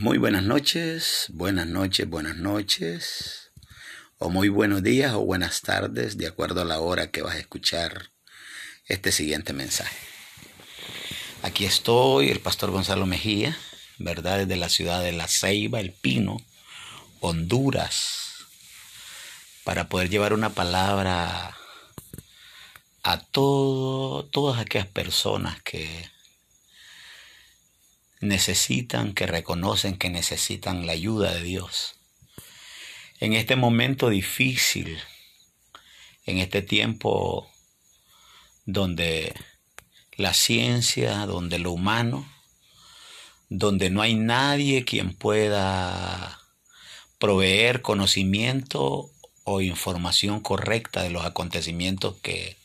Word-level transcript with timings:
Muy 0.00 0.16
buenas 0.16 0.44
noches, 0.44 1.26
buenas 1.28 1.66
noches, 1.66 2.08
buenas 2.08 2.34
noches, 2.38 3.50
o 4.16 4.30
muy 4.30 4.48
buenos 4.48 4.82
días 4.82 5.12
o 5.12 5.26
buenas 5.26 5.60
tardes, 5.60 6.16
de 6.16 6.26
acuerdo 6.26 6.62
a 6.62 6.64
la 6.64 6.80
hora 6.80 7.10
que 7.10 7.20
vas 7.20 7.34
a 7.34 7.38
escuchar 7.38 8.10
este 8.86 9.12
siguiente 9.12 9.52
mensaje. 9.52 9.98
Aquí 11.42 11.66
estoy, 11.66 12.30
el 12.30 12.40
pastor 12.40 12.70
Gonzalo 12.70 13.04
Mejía, 13.04 13.58
¿verdad? 13.98 14.38
Desde 14.38 14.56
la 14.56 14.70
ciudad 14.70 15.02
de 15.02 15.12
La 15.12 15.28
Ceiba, 15.28 15.80
El 15.80 15.92
Pino, 15.92 16.38
Honduras, 17.20 18.46
para 19.64 19.90
poder 19.90 20.08
llevar 20.08 20.32
una 20.32 20.48
palabra 20.48 21.58
a 23.02 23.18
todo, 23.18 24.24
todas 24.24 24.60
aquellas 24.60 24.88
personas 24.88 25.60
que 25.62 26.08
necesitan, 28.20 29.14
que 29.14 29.26
reconocen 29.26 29.96
que 29.96 30.10
necesitan 30.10 30.86
la 30.86 30.92
ayuda 30.92 31.34
de 31.34 31.42
Dios. 31.42 31.96
En 33.18 33.32
este 33.32 33.56
momento 33.56 34.08
difícil, 34.08 34.98
en 36.26 36.38
este 36.38 36.62
tiempo 36.62 37.50
donde 38.66 39.34
la 40.16 40.34
ciencia, 40.34 41.26
donde 41.26 41.58
lo 41.58 41.72
humano, 41.72 42.30
donde 43.48 43.90
no 43.90 44.00
hay 44.02 44.14
nadie 44.14 44.84
quien 44.84 45.14
pueda 45.14 46.40
proveer 47.18 47.82
conocimiento 47.82 49.10
o 49.44 49.60
información 49.60 50.40
correcta 50.40 51.02
de 51.02 51.10
los 51.10 51.24
acontecimientos 51.24 52.16
que 52.22 52.56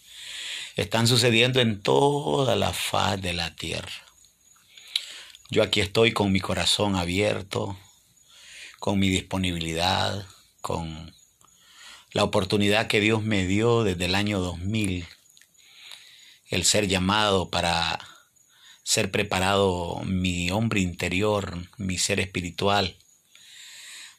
están 0.76 1.08
sucediendo 1.08 1.60
en 1.60 1.82
toda 1.82 2.56
la 2.56 2.72
faz 2.72 3.22
de 3.22 3.34
la 3.34 3.56
tierra. 3.56 4.05
Yo 5.52 5.62
aquí 5.62 5.80
estoy 5.80 6.12
con 6.12 6.32
mi 6.32 6.40
corazón 6.40 6.96
abierto, 6.96 7.78
con 8.80 8.98
mi 8.98 9.10
disponibilidad, 9.10 10.26
con 10.62 11.14
la 12.14 12.24
oportunidad 12.24 12.88
que 12.88 13.00
Dios 13.00 13.22
me 13.22 13.46
dio 13.46 13.84
desde 13.84 14.06
el 14.06 14.16
año 14.16 14.40
2000, 14.40 15.06
el 16.50 16.66
ser 16.66 16.88
llamado 16.88 17.52
para 17.52 18.00
ser 18.84 19.12
preparado 19.12 20.02
mi 20.04 20.50
hombre 20.50 20.80
interior, 20.80 21.56
mi 21.78 22.00
ser 22.00 22.20
espiritual, 22.20 22.96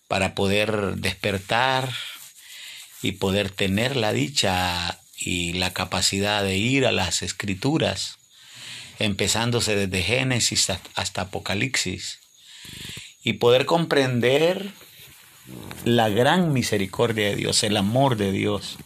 para 0.07 0.37
poder 0.37 0.95
despertar 0.95 1.93
y 3.03 3.13
poder 3.13 3.51
tener 3.51 3.97
la 3.97 4.13
dicha 4.13 5.01
y 5.19 5.55
la 5.55 5.73
capacidad 5.73 6.45
de 6.45 6.57
ir 6.57 6.87
a 6.87 6.93
las 6.93 7.23
escrituras 7.23 8.17
empezándose 8.99 9.77
desde 9.77 10.03
Génesis 10.03 10.71
hasta 10.95 11.23
Apocalipsis, 11.23 12.19
y 13.23 13.35
poder 13.35 13.67
comprender 13.67 14.71
la 15.85 16.09
gran 16.09 16.53
misericordia 16.53 17.29
de 17.29 17.37
Dios, 17.37 17.63
el 17.63 17.77
amor 17.77 18.17
de 18.17 18.33
Dios. 18.33 18.79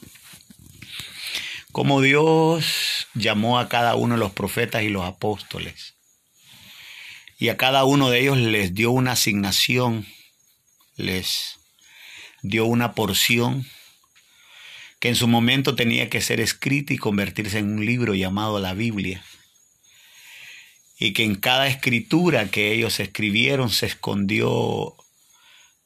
Como 1.72 2.00
Dios 2.00 3.06
llamó 3.14 3.58
a 3.58 3.68
cada 3.68 3.94
uno 3.94 4.14
de 4.14 4.20
los 4.20 4.32
profetas 4.32 4.82
y 4.82 4.88
los 4.88 5.04
apóstoles. 5.04 5.94
Y 7.38 7.48
a 7.48 7.56
cada 7.56 7.84
uno 7.84 8.10
de 8.10 8.20
ellos 8.20 8.38
les 8.38 8.74
dio 8.74 8.90
una 8.90 9.12
asignación, 9.12 10.06
les 10.96 11.58
dio 12.42 12.66
una 12.66 12.94
porción 12.94 13.66
que 15.00 15.08
en 15.08 15.16
su 15.16 15.28
momento 15.28 15.74
tenía 15.74 16.10
que 16.10 16.20
ser 16.20 16.40
escrita 16.40 16.92
y 16.92 16.98
convertirse 16.98 17.58
en 17.58 17.72
un 17.72 17.86
libro 17.86 18.14
llamado 18.14 18.58
la 18.58 18.74
Biblia 18.74 19.24
y 21.00 21.14
que 21.14 21.24
en 21.24 21.34
cada 21.34 21.66
escritura 21.66 22.50
que 22.50 22.72
ellos 22.72 23.00
escribieron 23.00 23.70
se 23.70 23.86
escondió 23.86 24.94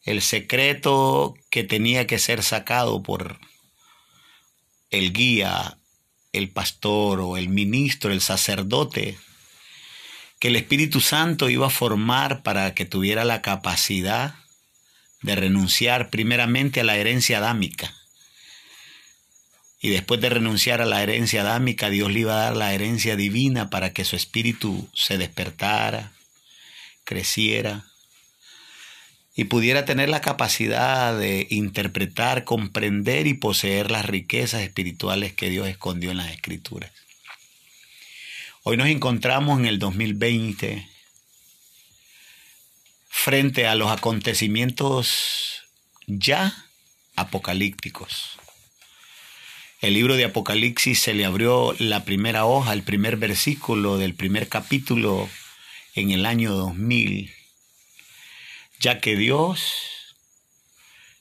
el 0.02 0.20
secreto 0.20 1.36
que 1.50 1.62
tenía 1.62 2.06
que 2.08 2.18
ser 2.18 2.42
sacado 2.42 3.00
por 3.02 3.38
el 4.90 5.12
guía, 5.12 5.78
el 6.32 6.50
pastor 6.50 7.20
o 7.20 7.36
el 7.36 7.48
ministro, 7.48 8.12
el 8.12 8.20
sacerdote, 8.20 9.16
que 10.40 10.48
el 10.48 10.56
Espíritu 10.56 11.00
Santo 11.00 11.48
iba 11.48 11.68
a 11.68 11.70
formar 11.70 12.42
para 12.42 12.74
que 12.74 12.84
tuviera 12.84 13.24
la 13.24 13.40
capacidad 13.40 14.34
de 15.22 15.36
renunciar 15.36 16.10
primeramente 16.10 16.80
a 16.80 16.84
la 16.84 16.96
herencia 16.96 17.38
adámica 17.38 17.94
y 19.84 19.90
después 19.90 20.18
de 20.18 20.30
renunciar 20.30 20.80
a 20.80 20.86
la 20.86 21.02
herencia 21.02 21.42
adámica, 21.42 21.90
Dios 21.90 22.10
le 22.10 22.20
iba 22.20 22.32
a 22.32 22.44
dar 22.44 22.56
la 22.56 22.72
herencia 22.72 23.16
divina 23.16 23.68
para 23.68 23.92
que 23.92 24.06
su 24.06 24.16
espíritu 24.16 24.88
se 24.94 25.18
despertara, 25.18 26.12
creciera 27.04 27.84
y 29.36 29.44
pudiera 29.44 29.84
tener 29.84 30.08
la 30.08 30.22
capacidad 30.22 31.18
de 31.18 31.46
interpretar, 31.50 32.44
comprender 32.44 33.26
y 33.26 33.34
poseer 33.34 33.90
las 33.90 34.06
riquezas 34.06 34.62
espirituales 34.62 35.34
que 35.34 35.50
Dios 35.50 35.68
escondió 35.68 36.12
en 36.12 36.16
las 36.16 36.32
escrituras. 36.32 36.90
Hoy 38.62 38.78
nos 38.78 38.88
encontramos 38.88 39.60
en 39.60 39.66
el 39.66 39.78
2020 39.78 40.88
frente 43.10 43.66
a 43.66 43.74
los 43.74 43.90
acontecimientos 43.90 45.60
ya 46.06 46.56
apocalípticos. 47.16 48.38
El 49.84 49.92
libro 49.92 50.16
de 50.16 50.24
Apocalipsis 50.24 50.98
se 50.98 51.12
le 51.12 51.26
abrió 51.26 51.74
la 51.78 52.06
primera 52.06 52.46
hoja, 52.46 52.72
el 52.72 52.84
primer 52.84 53.18
versículo 53.18 53.98
del 53.98 54.14
primer 54.14 54.48
capítulo 54.48 55.28
en 55.94 56.10
el 56.10 56.24
año 56.24 56.54
2000, 56.54 57.30
ya 58.80 58.98
que 58.98 59.14
Dios, 59.14 59.74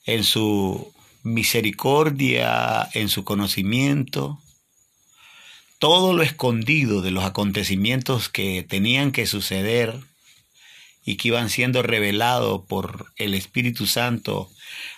en 0.05 0.23
su 0.23 0.93
misericordia, 1.23 2.87
en 2.93 3.09
su 3.09 3.25
conocimiento, 3.25 4.39
todo 5.77 6.13
lo 6.13 6.23
escondido 6.23 7.01
de 7.01 7.11
los 7.11 7.25
acontecimientos 7.25 8.29
que 8.29 8.63
tenían 8.63 9.11
que 9.11 9.27
suceder 9.27 9.93
y 11.03 11.17
que 11.17 11.27
iban 11.27 11.49
siendo 11.49 11.83
revelados 11.83 12.61
por 12.65 13.07
el 13.17 13.33
Espíritu 13.33 13.87
Santo 13.87 14.49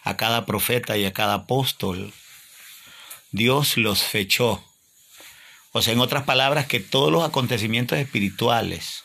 a 0.04 0.18
cada 0.18 0.46
profeta 0.46 1.00
y 1.00 1.06
a 1.06 1.14
cada 1.14 1.34
apóstol, 1.34 2.14
Dios 3.36 3.76
los 3.76 4.02
fechó. 4.02 4.64
O 5.74 5.82
sea, 5.82 5.94
en 5.94 6.00
otras 6.00 6.24
palabras, 6.24 6.68
que 6.68 6.80
todos 6.80 7.12
los 7.12 7.22
acontecimientos 7.22 8.00
espirituales 8.00 9.04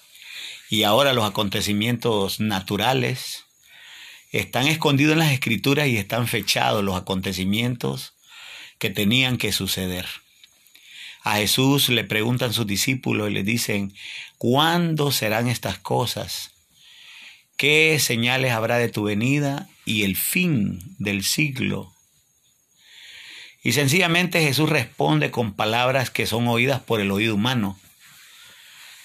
y 0.68 0.84
ahora 0.84 1.12
los 1.12 1.24
acontecimientos 1.24 2.38
naturales 2.38 3.44
están 4.30 4.68
escondidos 4.68 5.14
en 5.14 5.18
las 5.18 5.32
escrituras 5.32 5.88
y 5.88 5.96
están 5.96 6.28
fechados 6.28 6.84
los 6.84 6.96
acontecimientos 6.96 8.12
que 8.78 8.88
tenían 8.88 9.36
que 9.36 9.50
suceder. 9.50 10.06
A 11.24 11.38
Jesús 11.38 11.88
le 11.88 12.04
preguntan 12.04 12.52
sus 12.52 12.68
discípulos 12.68 13.30
y 13.30 13.34
le 13.34 13.42
dicen, 13.42 13.92
¿cuándo 14.38 15.10
serán 15.10 15.48
estas 15.48 15.76
cosas? 15.78 16.52
¿Qué 17.56 17.98
señales 17.98 18.52
habrá 18.52 18.78
de 18.78 18.88
tu 18.88 19.02
venida 19.02 19.68
y 19.84 20.04
el 20.04 20.16
fin 20.16 20.78
del 20.98 21.24
siglo? 21.24 21.92
Y 23.62 23.72
sencillamente 23.72 24.42
Jesús 24.42 24.68
responde 24.68 25.30
con 25.30 25.52
palabras 25.52 26.10
que 26.10 26.26
son 26.26 26.48
oídas 26.48 26.80
por 26.80 27.00
el 27.00 27.10
oído 27.10 27.34
humano, 27.34 27.78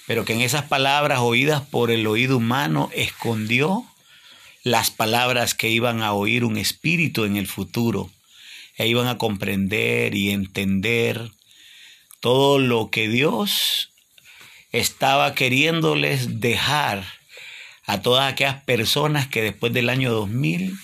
pero 0.07 0.23
que 0.23 0.33
en 0.33 0.41
esas 0.41 0.63
palabras 0.63 1.19
oídas 1.19 1.61
por 1.61 1.91
el 1.91 2.07
oído 2.07 2.38
humano 2.38 2.89
escondió 2.94 3.85
las 4.63 4.91
palabras 4.91 5.53
que 5.53 5.69
iban 5.69 6.01
a 6.01 6.13
oír 6.13 6.44
un 6.44 6.57
espíritu 6.57 7.25
en 7.25 7.35
el 7.35 7.47
futuro, 7.47 8.09
e 8.77 8.88
iban 8.88 9.07
a 9.07 9.17
comprender 9.17 10.15
y 10.15 10.31
entender 10.31 11.31
todo 12.19 12.59
lo 12.59 12.89
que 12.89 13.07
Dios 13.07 13.91
estaba 14.71 15.35
queriéndoles 15.35 16.39
dejar 16.39 17.06
a 17.85 18.01
todas 18.01 18.31
aquellas 18.31 18.63
personas 18.63 19.27
que 19.27 19.41
después 19.41 19.71
del 19.71 19.89
año 19.89 20.12
2000, 20.12 20.75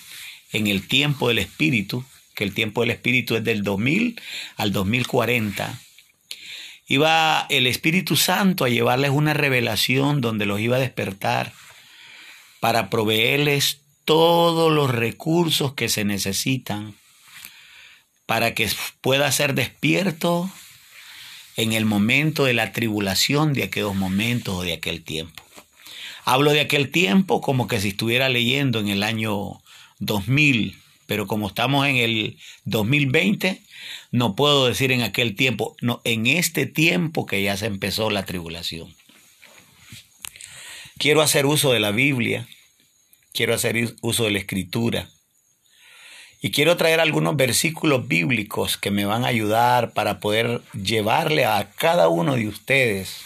en 0.53 0.67
el 0.67 0.87
tiempo 0.87 1.27
del 1.27 1.39
Espíritu, 1.39 2.05
que 2.41 2.45
el 2.45 2.55
tiempo 2.55 2.81
del 2.81 2.89
Espíritu 2.89 3.35
es 3.35 3.43
del 3.43 3.61
2000 3.61 4.19
al 4.57 4.71
2040, 4.71 5.79
iba 6.87 7.45
el 7.51 7.67
Espíritu 7.67 8.15
Santo 8.15 8.65
a 8.65 8.69
llevarles 8.69 9.11
una 9.11 9.35
revelación 9.35 10.21
donde 10.21 10.47
los 10.47 10.59
iba 10.59 10.77
a 10.77 10.79
despertar 10.79 11.53
para 12.59 12.89
proveerles 12.89 13.81
todos 14.05 14.71
los 14.71 14.89
recursos 14.89 15.75
que 15.75 15.87
se 15.87 16.03
necesitan 16.03 16.95
para 18.25 18.55
que 18.55 18.67
pueda 19.01 19.31
ser 19.31 19.53
despierto 19.53 20.49
en 21.57 21.73
el 21.73 21.85
momento 21.85 22.45
de 22.45 22.55
la 22.55 22.71
tribulación 22.71 23.53
de 23.53 23.65
aquellos 23.65 23.93
momentos 23.93 24.55
o 24.55 24.61
de 24.63 24.73
aquel 24.73 25.03
tiempo. 25.03 25.43
Hablo 26.25 26.53
de 26.53 26.61
aquel 26.61 26.89
tiempo 26.89 27.39
como 27.39 27.67
que 27.67 27.79
si 27.79 27.89
estuviera 27.89 28.29
leyendo 28.29 28.79
en 28.79 28.87
el 28.87 29.03
año 29.03 29.61
2000 29.99 30.80
pero 31.11 31.27
como 31.27 31.49
estamos 31.49 31.85
en 31.87 31.97
el 31.97 32.37
2020, 32.63 33.61
no 34.11 34.33
puedo 34.33 34.65
decir 34.65 34.93
en 34.93 35.01
aquel 35.01 35.35
tiempo, 35.35 35.75
no, 35.81 35.99
en 36.05 36.25
este 36.25 36.67
tiempo 36.67 37.25
que 37.25 37.43
ya 37.43 37.57
se 37.57 37.65
empezó 37.65 38.09
la 38.09 38.23
tribulación. 38.23 38.95
Quiero 40.97 41.21
hacer 41.21 41.45
uso 41.45 41.73
de 41.73 41.81
la 41.81 41.91
Biblia 41.91 42.47
quiero 43.33 43.53
hacer 43.53 43.75
uso 44.01 44.23
de 44.25 44.31
la 44.31 44.39
escritura. 44.39 45.09
Y 46.41 46.51
quiero 46.51 46.75
traer 46.75 46.99
algunos 46.99 47.35
versículos 47.35 48.07
bíblicos 48.07 48.77
que 48.77 48.89
me 48.89 49.05
van 49.05 49.25
a 49.25 49.27
ayudar 49.27 49.91
para 49.93 50.19
poder 50.21 50.61
llevarle 50.73 51.45
a 51.45 51.69
cada 51.75 52.07
uno 52.07 52.35
de 52.35 52.47
ustedes 52.47 53.17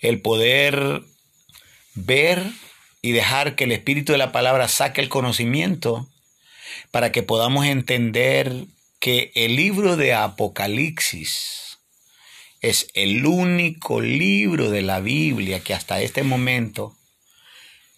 el 0.00 0.20
poder 0.20 1.02
ver 1.94 2.42
y 3.00 3.12
dejar 3.12 3.54
que 3.54 3.64
el 3.64 3.72
espíritu 3.72 4.12
de 4.12 4.18
la 4.18 4.32
palabra 4.32 4.68
saque 4.68 5.00
el 5.00 5.08
conocimiento 5.08 6.08
para 6.90 7.12
que 7.12 7.22
podamos 7.22 7.66
entender 7.66 8.66
que 9.00 9.32
el 9.34 9.56
libro 9.56 9.96
de 9.96 10.14
Apocalipsis 10.14 11.78
es 12.60 12.88
el 12.94 13.24
único 13.26 14.00
libro 14.00 14.70
de 14.70 14.82
la 14.82 15.00
Biblia 15.00 15.60
que 15.60 15.74
hasta 15.74 16.00
este 16.00 16.22
momento, 16.22 16.96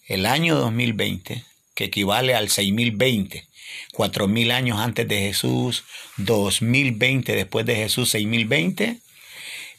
el 0.07 0.25
año 0.25 0.55
2020, 0.55 1.43
que 1.73 1.83
equivale 1.85 2.35
al 2.35 2.49
6020, 2.49 3.47
4000 3.93 4.51
años 4.51 4.79
antes 4.79 5.07
de 5.07 5.19
Jesús, 5.21 5.85
2020 6.17 7.33
después 7.33 7.65
de 7.65 7.75
Jesús, 7.75 8.09
6020, 8.09 8.97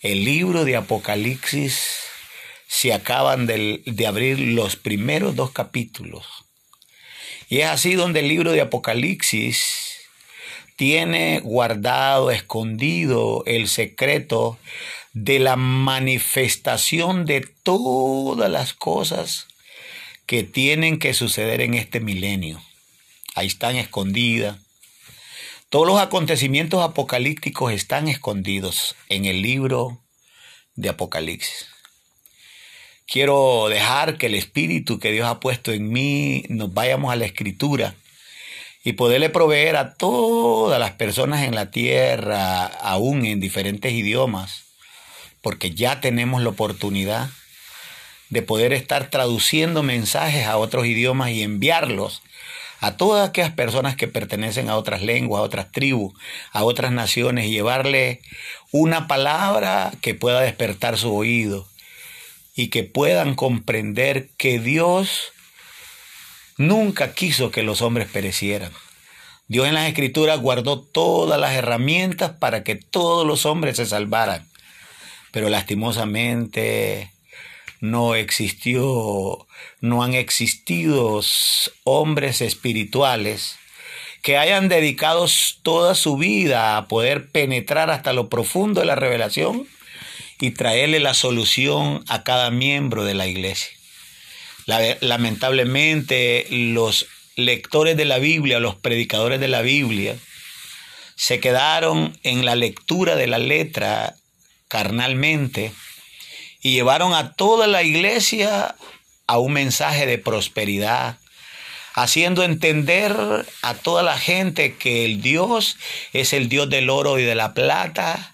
el 0.02 0.24
libro 0.24 0.64
de 0.64 0.76
Apocalipsis 0.76 1.98
se 2.66 2.92
acaban 2.92 3.46
de, 3.46 3.82
de 3.84 4.06
abrir 4.06 4.38
los 4.38 4.76
primeros 4.76 5.36
dos 5.36 5.50
capítulos. 5.50 6.26
Y 7.50 7.58
es 7.58 7.66
así 7.66 7.94
donde 7.94 8.20
el 8.20 8.28
libro 8.28 8.52
de 8.52 8.60
Apocalipsis 8.60 9.98
tiene 10.76 11.40
guardado, 11.40 12.30
escondido 12.30 13.42
el 13.44 13.66
secreto 13.66 14.56
de 15.12 15.40
la 15.40 15.56
manifestación 15.56 17.26
de 17.26 17.40
todas 17.40 18.48
las 18.48 18.72
cosas 18.72 19.48
que 20.26 20.44
tienen 20.44 21.00
que 21.00 21.12
suceder 21.12 21.60
en 21.60 21.74
este 21.74 21.98
milenio. 21.98 22.62
Ahí 23.34 23.48
están 23.48 23.74
escondidas. 23.74 24.56
Todos 25.70 25.88
los 25.88 26.00
acontecimientos 26.00 26.82
apocalípticos 26.82 27.72
están 27.72 28.06
escondidos 28.06 28.94
en 29.08 29.24
el 29.24 29.42
libro 29.42 30.00
de 30.76 30.88
Apocalipsis. 30.88 31.66
Quiero 33.10 33.66
dejar 33.68 34.18
que 34.18 34.26
el 34.26 34.36
espíritu 34.36 35.00
que 35.00 35.10
Dios 35.10 35.26
ha 35.26 35.40
puesto 35.40 35.72
en 35.72 35.92
mí 35.92 36.44
nos 36.48 36.72
vayamos 36.72 37.12
a 37.12 37.16
la 37.16 37.24
escritura 37.24 37.96
y 38.84 38.92
poderle 38.92 39.30
proveer 39.30 39.74
a 39.74 39.94
todas 39.94 40.78
las 40.78 40.92
personas 40.92 41.42
en 41.42 41.56
la 41.56 41.72
tierra, 41.72 42.66
aún 42.66 43.26
en 43.26 43.40
diferentes 43.40 43.92
idiomas, 43.92 44.62
porque 45.42 45.72
ya 45.72 46.00
tenemos 46.00 46.40
la 46.40 46.50
oportunidad 46.50 47.30
de 48.28 48.42
poder 48.42 48.72
estar 48.72 49.10
traduciendo 49.10 49.82
mensajes 49.82 50.46
a 50.46 50.56
otros 50.56 50.86
idiomas 50.86 51.30
y 51.30 51.42
enviarlos 51.42 52.22
a 52.78 52.96
todas 52.96 53.28
aquellas 53.28 53.52
personas 53.52 53.96
que 53.96 54.06
pertenecen 54.06 54.70
a 54.70 54.76
otras 54.76 55.02
lenguas, 55.02 55.40
a 55.40 55.42
otras 55.42 55.72
tribus, 55.72 56.14
a 56.52 56.62
otras 56.62 56.92
naciones, 56.92 57.46
y 57.46 57.50
llevarle 57.50 58.20
una 58.70 59.08
palabra 59.08 59.90
que 60.00 60.14
pueda 60.14 60.40
despertar 60.40 60.96
su 60.96 61.12
oído, 61.12 61.66
y 62.54 62.68
que 62.68 62.84
puedan 62.84 63.34
comprender 63.34 64.30
que 64.36 64.58
Dios 64.58 65.32
nunca 66.56 67.14
quiso 67.14 67.50
que 67.50 67.62
los 67.62 67.82
hombres 67.82 68.08
perecieran. 68.08 68.72
Dios 69.48 69.66
en 69.66 69.74
las 69.74 69.88
escrituras 69.88 70.40
guardó 70.40 70.80
todas 70.80 71.40
las 71.40 71.54
herramientas 71.54 72.32
para 72.32 72.62
que 72.62 72.76
todos 72.76 73.26
los 73.26 73.46
hombres 73.46 73.78
se 73.78 73.86
salvaran. 73.86 74.46
Pero 75.32 75.48
lastimosamente 75.48 77.10
no 77.80 78.14
existió, 78.14 79.46
no 79.80 80.02
han 80.04 80.14
existido 80.14 81.20
hombres 81.84 82.42
espirituales 82.42 83.56
que 84.22 84.36
hayan 84.36 84.68
dedicado 84.68 85.26
toda 85.62 85.94
su 85.94 86.16
vida 86.16 86.76
a 86.76 86.88
poder 86.88 87.30
penetrar 87.30 87.90
hasta 87.90 88.12
lo 88.12 88.28
profundo 88.28 88.80
de 88.80 88.86
la 88.86 88.94
revelación 88.94 89.66
y 90.40 90.50
traerle 90.50 91.00
la 91.00 91.14
solución 91.14 92.02
a 92.08 92.22
cada 92.22 92.50
miembro 92.50 93.04
de 93.04 93.14
la 93.14 93.26
iglesia. 93.26 93.70
Lamentablemente, 95.00 96.46
los 96.50 97.06
lectores 97.36 97.96
de 97.96 98.04
la 98.04 98.18
Biblia, 98.18 98.60
los 98.60 98.76
predicadores 98.76 99.40
de 99.40 99.48
la 99.48 99.62
Biblia, 99.62 100.16
se 101.16 101.40
quedaron 101.40 102.18
en 102.22 102.44
la 102.44 102.54
lectura 102.54 103.16
de 103.16 103.26
la 103.26 103.38
letra 103.38 104.14
carnalmente 104.68 105.72
y 106.62 106.72
llevaron 106.72 107.12
a 107.12 107.32
toda 107.32 107.66
la 107.66 107.82
iglesia 107.82 108.74
a 109.26 109.38
un 109.38 109.52
mensaje 109.52 110.06
de 110.06 110.18
prosperidad, 110.18 111.18
haciendo 111.94 112.42
entender 112.42 113.14
a 113.62 113.74
toda 113.74 114.02
la 114.02 114.18
gente 114.18 114.76
que 114.76 115.04
el 115.04 115.20
Dios 115.20 115.76
es 116.12 116.32
el 116.32 116.48
Dios 116.48 116.70
del 116.70 116.88
oro 116.88 117.18
y 117.18 117.22
de 117.22 117.34
la 117.34 117.52
plata, 117.52 118.29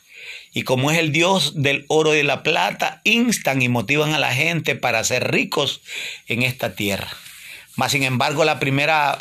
y 0.57 0.63
como 0.63 0.91
es 0.91 0.97
el 0.97 1.13
Dios 1.13 1.53
del 1.63 1.85
oro 1.87 2.15
y 2.15 2.17
de 2.17 2.25
la 2.25 2.43
plata, 2.43 3.03
instan 3.05 3.61
y 3.61 3.69
motivan 3.69 4.15
a 4.15 4.19
la 4.19 4.33
gente 4.33 4.75
para 4.75 5.05
ser 5.05 5.31
ricos 5.31 5.83
en 6.29 6.43
esta 6.43 6.75
tierra. 6.75 7.11
Mas, 7.75 7.93
sin 7.93 8.05
embargo, 8.05 8.43
la 8.43 8.59
primera 8.59 9.19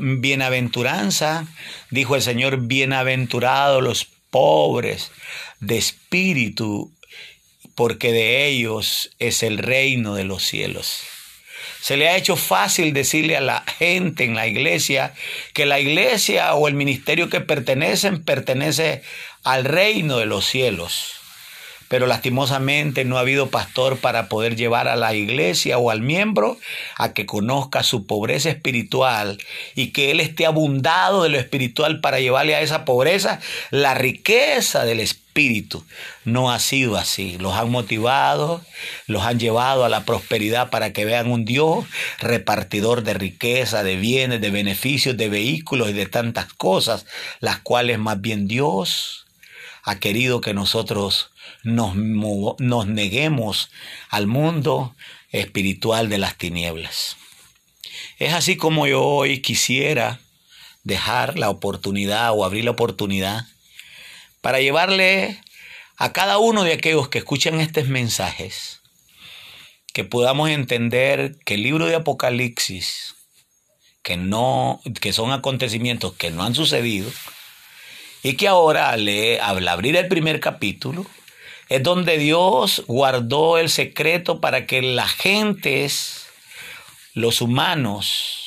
bienaventuranza, 0.00 1.46
dijo 1.90 2.16
el 2.16 2.22
Señor, 2.22 2.62
bienaventurados 2.62 3.80
los 3.80 4.08
pobres 4.30 5.12
de 5.60 5.78
espíritu, 5.78 6.92
porque 7.76 8.10
de 8.10 8.48
ellos 8.48 9.12
es 9.20 9.44
el 9.44 9.58
reino 9.58 10.16
de 10.16 10.24
los 10.24 10.42
cielos. 10.42 10.98
Se 11.80 11.96
le 11.96 12.08
ha 12.08 12.16
hecho 12.16 12.34
fácil 12.34 12.92
decirle 12.92 13.36
a 13.36 13.40
la 13.40 13.64
gente 13.78 14.24
en 14.24 14.34
la 14.34 14.48
iglesia 14.48 15.14
que 15.54 15.66
la 15.66 15.78
iglesia 15.78 16.52
o 16.54 16.66
el 16.66 16.74
ministerio 16.74 17.28
que 17.28 17.40
pertenecen 17.40 18.24
pertenece 18.24 19.02
al 19.46 19.64
reino 19.64 20.18
de 20.18 20.26
los 20.26 20.44
cielos. 20.44 21.12
Pero 21.86 22.08
lastimosamente 22.08 23.04
no 23.04 23.16
ha 23.16 23.20
habido 23.20 23.48
pastor 23.48 23.96
para 23.96 24.28
poder 24.28 24.56
llevar 24.56 24.88
a 24.88 24.96
la 24.96 25.14
iglesia 25.14 25.78
o 25.78 25.92
al 25.92 26.00
miembro 26.00 26.58
a 26.96 27.12
que 27.12 27.26
conozca 27.26 27.84
su 27.84 28.06
pobreza 28.06 28.50
espiritual 28.50 29.38
y 29.76 29.92
que 29.92 30.10
él 30.10 30.18
esté 30.18 30.46
abundado 30.46 31.22
de 31.22 31.28
lo 31.28 31.38
espiritual 31.38 32.00
para 32.00 32.18
llevarle 32.18 32.56
a 32.56 32.60
esa 32.60 32.84
pobreza 32.84 33.38
la 33.70 33.94
riqueza 33.94 34.84
del 34.84 34.98
espíritu. 34.98 35.84
No 36.24 36.50
ha 36.50 36.58
sido 36.58 36.96
así. 36.96 37.38
Los 37.38 37.54
han 37.54 37.70
motivado, 37.70 38.62
los 39.06 39.22
han 39.22 39.38
llevado 39.38 39.84
a 39.84 39.88
la 39.88 40.04
prosperidad 40.04 40.70
para 40.70 40.92
que 40.92 41.04
vean 41.04 41.30
un 41.30 41.44
Dios 41.44 41.84
repartidor 42.18 43.04
de 43.04 43.14
riqueza, 43.14 43.84
de 43.84 43.94
bienes, 43.94 44.40
de 44.40 44.50
beneficios, 44.50 45.16
de 45.16 45.28
vehículos 45.28 45.90
y 45.90 45.92
de 45.92 46.06
tantas 46.06 46.52
cosas, 46.52 47.06
las 47.38 47.60
cuales 47.60 48.00
más 48.00 48.20
bien 48.20 48.48
Dios 48.48 49.25
ha 49.86 50.00
querido 50.00 50.40
que 50.40 50.52
nosotros 50.52 51.30
nos, 51.62 51.94
neguemos 51.94 53.70
al 54.10 54.26
mundo 54.26 54.96
espiritual 55.30 56.08
de 56.08 56.18
las 56.18 56.36
tinieblas. 56.36 57.16
Es 58.18 58.34
así 58.34 58.56
como 58.56 58.88
yo 58.88 59.04
hoy 59.04 59.42
quisiera 59.42 60.18
dejar 60.82 61.38
la 61.38 61.50
oportunidad 61.50 62.32
o 62.32 62.44
abrir 62.44 62.64
la 62.64 62.72
oportunidad 62.72 63.46
para 64.40 64.60
llevarle 64.60 65.40
a 65.96 66.12
cada 66.12 66.38
uno 66.38 66.64
de 66.64 66.72
aquellos 66.72 67.08
que 67.08 67.18
escuchan 67.18 67.60
estos 67.60 67.86
mensajes 67.86 68.80
que 69.92 70.02
podamos 70.02 70.50
entender 70.50 71.36
que 71.44 71.54
el 71.54 71.62
libro 71.62 71.86
de 71.86 71.94
Apocalipsis 71.94 73.14
que 74.02 74.16
no 74.16 74.80
que 75.00 75.12
son 75.12 75.30
acontecimientos 75.30 76.12
que 76.14 76.30
no 76.30 76.42
han 76.42 76.56
sucedido 76.56 77.08
y 78.26 78.34
que 78.34 78.48
ahora 78.48 78.90
al 78.90 79.68
abrir 79.68 79.94
el 79.94 80.08
primer 80.08 80.40
capítulo 80.40 81.06
es 81.68 81.80
donde 81.80 82.18
Dios 82.18 82.82
guardó 82.88 83.56
el 83.56 83.70
secreto 83.70 84.40
para 84.40 84.66
que 84.66 84.82
las 84.82 85.12
gentes, 85.12 86.26
los 87.14 87.40
humanos, 87.40 88.46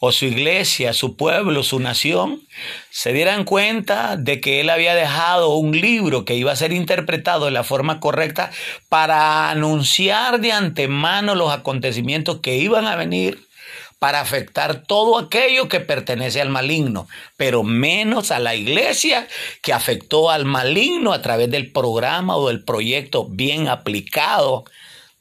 o 0.00 0.12
su 0.12 0.24
iglesia, 0.24 0.94
su 0.94 1.14
pueblo, 1.14 1.62
su 1.62 1.78
nación, 1.78 2.40
se 2.88 3.12
dieran 3.12 3.44
cuenta 3.44 4.16
de 4.16 4.40
que 4.40 4.60
Él 4.60 4.70
había 4.70 4.94
dejado 4.94 5.56
un 5.56 5.78
libro 5.78 6.24
que 6.24 6.34
iba 6.34 6.52
a 6.52 6.56
ser 6.56 6.72
interpretado 6.72 7.44
de 7.44 7.50
la 7.50 7.64
forma 7.64 8.00
correcta 8.00 8.50
para 8.88 9.50
anunciar 9.50 10.40
de 10.40 10.52
antemano 10.52 11.34
los 11.34 11.52
acontecimientos 11.52 12.40
que 12.40 12.56
iban 12.56 12.86
a 12.86 12.96
venir 12.96 13.45
para 13.98 14.20
afectar 14.20 14.82
todo 14.82 15.18
aquello 15.18 15.68
que 15.68 15.80
pertenece 15.80 16.40
al 16.40 16.50
maligno, 16.50 17.08
pero 17.36 17.62
menos 17.62 18.30
a 18.30 18.38
la 18.38 18.54
iglesia 18.54 19.26
que 19.62 19.72
afectó 19.72 20.30
al 20.30 20.44
maligno 20.44 21.12
a 21.12 21.22
través 21.22 21.50
del 21.50 21.72
programa 21.72 22.36
o 22.36 22.48
del 22.48 22.64
proyecto 22.64 23.26
bien 23.26 23.68
aplicado 23.68 24.64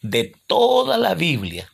de 0.01 0.35
toda 0.47 0.97
la 0.97 1.15
Biblia. 1.15 1.71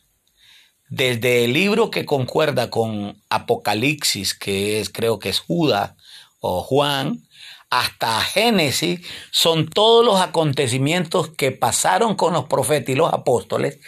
Desde 0.88 1.44
el 1.44 1.54
libro 1.54 1.90
que 1.90 2.04
concuerda 2.04 2.70
con 2.70 3.20
Apocalipsis, 3.30 4.34
que 4.34 4.78
es 4.78 4.90
creo 4.90 5.18
que 5.18 5.30
es 5.30 5.40
Judas 5.40 5.92
o 6.40 6.62
Juan, 6.62 7.22
hasta 7.70 8.20
Génesis 8.20 9.00
son 9.30 9.66
todos 9.66 10.04
los 10.04 10.20
acontecimientos 10.20 11.30
que 11.30 11.52
pasaron 11.52 12.14
con 12.16 12.34
los 12.34 12.44
profetas 12.44 12.90
y 12.90 12.94
los 12.94 13.10
apóstoles, 13.10 13.78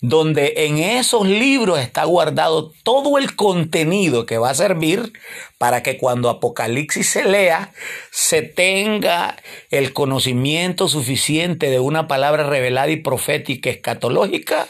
donde 0.00 0.54
en 0.66 0.78
esos 0.78 1.26
libros 1.26 1.80
está 1.80 2.04
guardado 2.04 2.72
todo 2.84 3.18
el 3.18 3.34
contenido 3.34 4.26
que 4.26 4.38
va 4.38 4.50
a 4.50 4.54
servir 4.54 5.12
para 5.58 5.82
que 5.82 5.96
cuando 5.96 6.30
Apocalipsis 6.30 7.08
se 7.08 7.24
lea, 7.24 7.72
se 8.10 8.42
tenga 8.42 9.36
el 9.70 9.92
conocimiento 9.92 10.88
suficiente 10.88 11.68
de 11.68 11.80
una 11.80 12.06
palabra 12.06 12.48
revelada 12.48 12.90
y 12.90 12.96
profética 12.96 13.70
escatológica 13.70 14.68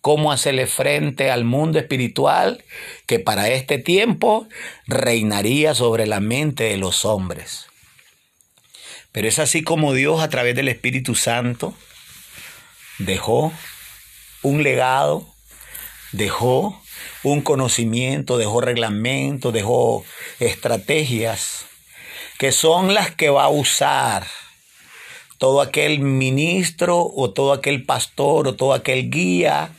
cómo 0.00 0.32
hacerle 0.32 0.66
frente 0.66 1.30
al 1.30 1.44
mundo 1.44 1.78
espiritual 1.78 2.62
que 3.06 3.20
para 3.20 3.48
este 3.48 3.78
tiempo 3.78 4.46
reinaría 4.86 5.74
sobre 5.74 6.06
la 6.06 6.20
mente 6.20 6.64
de 6.64 6.76
los 6.76 7.06
hombres. 7.06 7.68
Pero 9.12 9.28
es 9.28 9.38
así 9.38 9.62
como 9.62 9.94
Dios 9.94 10.20
a 10.20 10.28
través 10.28 10.56
del 10.56 10.68
Espíritu 10.68 11.14
Santo 11.14 11.74
dejó 12.98 13.50
un 14.44 14.62
legado, 14.62 15.26
dejó 16.12 16.80
un 17.24 17.40
conocimiento, 17.40 18.38
dejó 18.38 18.60
reglamentos, 18.60 19.52
dejó 19.52 20.04
estrategias 20.38 21.64
que 22.38 22.52
son 22.52 22.94
las 22.94 23.10
que 23.14 23.30
va 23.30 23.44
a 23.44 23.48
usar 23.48 24.26
todo 25.38 25.60
aquel 25.60 26.00
ministro 26.00 27.10
o 27.14 27.30
todo 27.30 27.52
aquel 27.52 27.84
pastor 27.84 28.48
o 28.48 28.54
todo 28.54 28.74
aquel 28.74 29.10
guía 29.10 29.70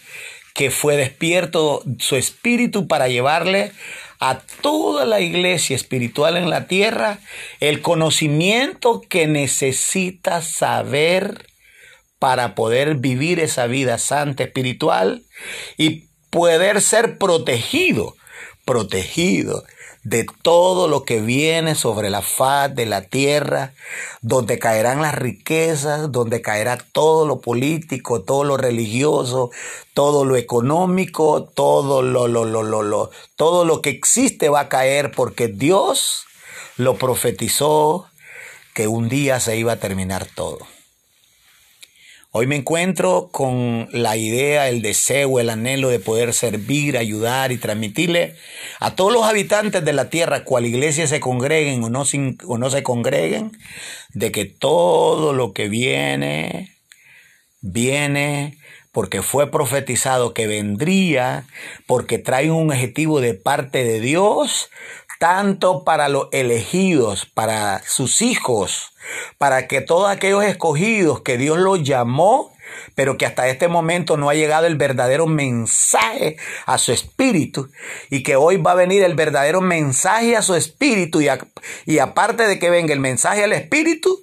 que 0.53 0.71
fue 0.71 0.97
despierto 0.97 1.83
su 1.99 2.15
espíritu 2.15 2.87
para 2.87 3.07
llevarle 3.07 3.71
a 4.19 4.39
toda 4.61 5.05
la 5.05 5.19
iglesia 5.19 5.75
espiritual 5.75 6.37
en 6.37 6.49
la 6.49 6.67
tierra 6.67 7.19
el 7.59 7.81
conocimiento 7.81 9.01
que 9.01 9.27
necesita 9.27 10.41
saber 10.41 11.45
para 12.19 12.55
poder 12.55 12.95
vivir 12.95 13.39
esa 13.39 13.67
vida 13.67 13.97
santa 13.97 14.43
espiritual 14.43 15.23
y 15.77 16.07
poder 16.29 16.81
ser 16.81 17.17
protegido, 17.17 18.15
protegido 18.65 19.63
de 20.05 20.27
todo 20.43 20.87
lo 20.87 21.03
que 21.03 21.19
viene 21.19 21.73
sobre 21.73 22.11
la 22.11 22.21
faz 22.21 22.73
de 22.75 22.85
la 22.85 23.01
tierra, 23.01 23.73
donde 24.21 24.59
caerán 24.59 25.01
las 25.01 25.15
riquezas, 25.15 26.11
donde 26.11 26.43
caerá 26.43 26.77
todo 26.77 27.25
lo 27.25 27.41
político, 27.41 28.21
todo 28.21 28.43
lo 28.43 28.55
religioso, 28.55 29.49
todo 29.95 30.23
lo 30.23 30.35
económico, 30.35 31.45
todo 31.45 32.03
lo, 32.03 32.27
lo, 32.27 32.45
lo, 32.45 32.61
lo, 32.61 32.83
lo 32.83 33.09
todo 33.35 33.65
lo 33.65 33.81
que 33.81 33.89
existe 33.89 34.47
va 34.47 34.61
a 34.61 34.69
caer 34.69 35.11
porque 35.11 35.47
Dios 35.47 36.25
lo 36.77 36.97
profetizó 36.97 38.07
que 38.75 38.87
un 38.87 39.09
día 39.09 39.39
se 39.39 39.57
iba 39.57 39.73
a 39.73 39.79
terminar 39.79 40.27
todo. 40.35 40.59
Hoy 42.37 42.47
me 42.47 42.57
encuentro 42.57 43.29
con 43.31 43.87
la 43.93 44.17
idea, 44.17 44.67
el 44.67 44.81
deseo, 44.81 45.39
el 45.39 45.49
anhelo 45.49 45.87
de 45.87 46.01
poder 46.01 46.33
servir, 46.33 46.97
ayudar 46.97 47.53
y 47.53 47.57
transmitirle 47.57 48.35
a 48.81 48.93
todos 48.93 49.13
los 49.13 49.23
habitantes 49.23 49.85
de 49.85 49.93
la 49.93 50.09
tierra, 50.09 50.43
cual 50.43 50.65
iglesia 50.65 51.07
se 51.07 51.21
congreguen 51.21 51.81
o 51.81 51.89
no, 51.89 52.03
se 52.03 52.83
congreguen, 52.83 53.57
de 54.09 54.33
que 54.33 54.43
todo 54.43 55.31
lo 55.31 55.53
que 55.53 55.69
viene, 55.69 56.75
viene 57.61 58.57
porque 58.91 59.21
fue 59.21 59.49
profetizado 59.49 60.33
que 60.33 60.45
vendría, 60.45 61.45
porque 61.87 62.17
trae 62.17 62.51
un 62.51 62.69
objetivo 62.69 63.21
de 63.21 63.33
parte 63.33 63.85
de 63.85 64.01
Dios, 64.01 64.69
tanto 65.19 65.83
para 65.83 66.09
los 66.09 66.27
elegidos, 66.31 67.25
para 67.25 67.81
sus 67.85 68.21
hijos, 68.21 68.93
para 69.37 69.67
que 69.67 69.81
todos 69.81 70.09
aquellos 70.09 70.43
escogidos 70.43 71.21
que 71.21 71.37
Dios 71.37 71.57
los 71.57 71.83
llamó, 71.83 72.53
pero 72.95 73.17
que 73.17 73.25
hasta 73.25 73.47
este 73.47 73.67
momento 73.67 74.17
no 74.17 74.29
ha 74.29 74.33
llegado 74.33 74.65
el 74.65 74.75
verdadero 74.75 75.27
mensaje 75.27 76.37
a 76.65 76.77
su 76.77 76.91
espíritu 76.91 77.69
y 78.09 78.23
que 78.23 78.35
hoy 78.35 78.57
va 78.57 78.71
a 78.71 78.75
venir 78.75 79.03
el 79.03 79.13
verdadero 79.13 79.61
mensaje 79.61 80.35
a 80.35 80.41
su 80.41 80.55
espíritu 80.55 81.21
y, 81.21 81.27
y 81.85 81.99
aparte 81.99 82.47
de 82.47 82.59
que 82.59 82.69
venga 82.69 82.93
el 82.93 82.99
mensaje 82.99 83.43
al 83.43 83.53
espíritu, 83.53 84.21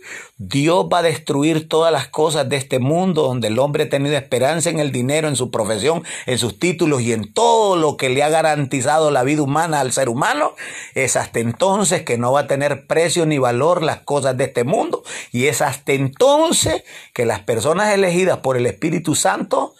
Dios 0.48 0.86
va 0.92 0.98
a 0.98 1.02
destruir 1.02 1.68
todas 1.68 1.92
las 1.92 2.08
cosas 2.08 2.48
de 2.48 2.56
este 2.56 2.80
mundo 2.80 3.22
donde 3.22 3.46
el 3.46 3.60
hombre 3.60 3.84
ha 3.84 3.88
tenido 3.88 4.16
esperanza 4.16 4.70
en 4.70 4.80
el 4.80 4.90
dinero, 4.90 5.28
en 5.28 5.36
su 5.36 5.52
profesión, 5.52 6.02
en 6.26 6.36
sus 6.36 6.58
títulos 6.58 7.00
y 7.02 7.12
en 7.12 7.32
todo 7.32 7.76
lo 7.76 7.96
que 7.96 8.08
le 8.08 8.24
ha 8.24 8.28
garantizado 8.28 9.12
la 9.12 9.22
vida 9.22 9.42
humana 9.42 9.78
al 9.78 9.92
ser 9.92 10.08
humano. 10.08 10.54
Es 10.94 11.14
hasta 11.14 11.38
entonces 11.38 12.02
que 12.02 12.18
no 12.18 12.32
va 12.32 12.40
a 12.40 12.46
tener 12.48 12.88
precio 12.88 13.24
ni 13.24 13.38
valor 13.38 13.84
las 13.84 14.00
cosas 14.00 14.36
de 14.36 14.44
este 14.44 14.64
mundo. 14.64 15.04
Y 15.30 15.46
es 15.46 15.62
hasta 15.62 15.92
entonces 15.92 16.82
que 17.14 17.24
las 17.24 17.40
personas 17.40 17.94
elegidas 17.94 18.38
por 18.38 18.56
el 18.56 18.66
Espíritu 18.66 19.14
Santo 19.14 19.74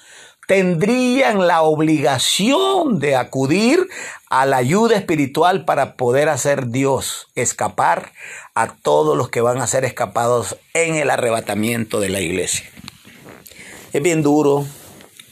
tendrían 0.52 1.46
la 1.46 1.62
obligación 1.62 2.98
de 2.98 3.16
acudir 3.16 3.88
a 4.28 4.44
la 4.44 4.58
ayuda 4.58 4.96
espiritual 4.96 5.64
para 5.64 5.96
poder 5.96 6.28
hacer 6.28 6.66
Dios 6.66 7.28
escapar 7.36 8.12
a 8.54 8.74
todos 8.74 9.16
los 9.16 9.30
que 9.30 9.40
van 9.40 9.62
a 9.62 9.66
ser 9.66 9.86
escapados 9.86 10.58
en 10.74 10.96
el 10.96 11.08
arrebatamiento 11.08 12.00
de 12.00 12.10
la 12.10 12.20
iglesia. 12.20 12.70
Es 13.94 14.02
bien 14.02 14.22
duro, 14.22 14.66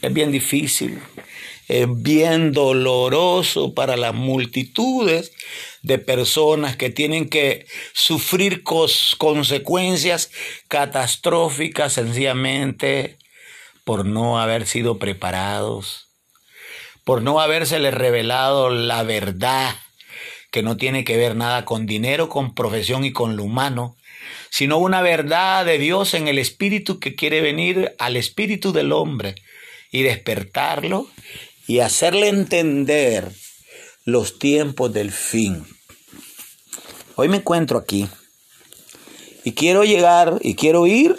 es 0.01 0.11
bien 0.11 0.33
difícil, 0.33 1.03
es 1.69 1.87
bien 2.03 2.53
doloroso 2.53 3.75
para 3.75 3.99
las 3.99 4.15
multitudes 4.15 5.33
de 5.83 5.99
personas 5.99 6.77
que 6.77 6.89
tienen 6.89 7.29
que 7.29 7.67
sufrir 7.93 8.63
consecuencias 8.65 10.31
catastróficas 10.69 11.93
sencillamente 11.93 13.19
por 13.91 14.07
no 14.07 14.39
haber 14.39 14.69
sido 14.69 15.01
preparados, 15.01 16.07
por 17.03 17.23
no 17.23 17.41
habérsele 17.41 17.91
revelado 17.91 18.71
la 18.71 19.03
verdad 19.03 19.75
que 20.53 20.63
no 20.63 20.77
tiene 20.77 21.03
que 21.03 21.17
ver 21.17 21.35
nada 21.35 21.65
con 21.65 21.87
dinero, 21.87 22.29
con 22.29 22.55
profesión 22.55 23.05
y 23.05 23.11
con 23.11 23.37
lo 23.37 23.43
humano, 23.43 23.97
sino 24.49 24.79
una 24.79 25.03
verdad 25.03 25.67
de 25.67 25.79
Dios 25.79 26.15
en 26.15 26.29
el 26.29 26.39
espíritu 26.39 27.01
que 27.01 27.17
quiere 27.17 27.41
venir 27.41 27.97
al 27.99 28.17
espíritu 28.17 28.73
del 28.73 28.93
hombre 28.93 29.35
y 29.91 30.03
despertarlo 30.03 31.09
y 31.67 31.81
hacerle 31.81 32.29
entender 32.29 33.33
los 34.05 34.39
tiempos 34.39 34.93
del 34.93 35.11
fin. 35.11 35.67
Hoy 37.17 37.29
me 37.29 37.39
encuentro 37.39 37.77
aquí 37.77 38.07
y 39.43 39.51
quiero 39.55 39.83
llegar 39.83 40.39
y 40.43 40.55
quiero 40.55 40.87
ir 40.87 41.17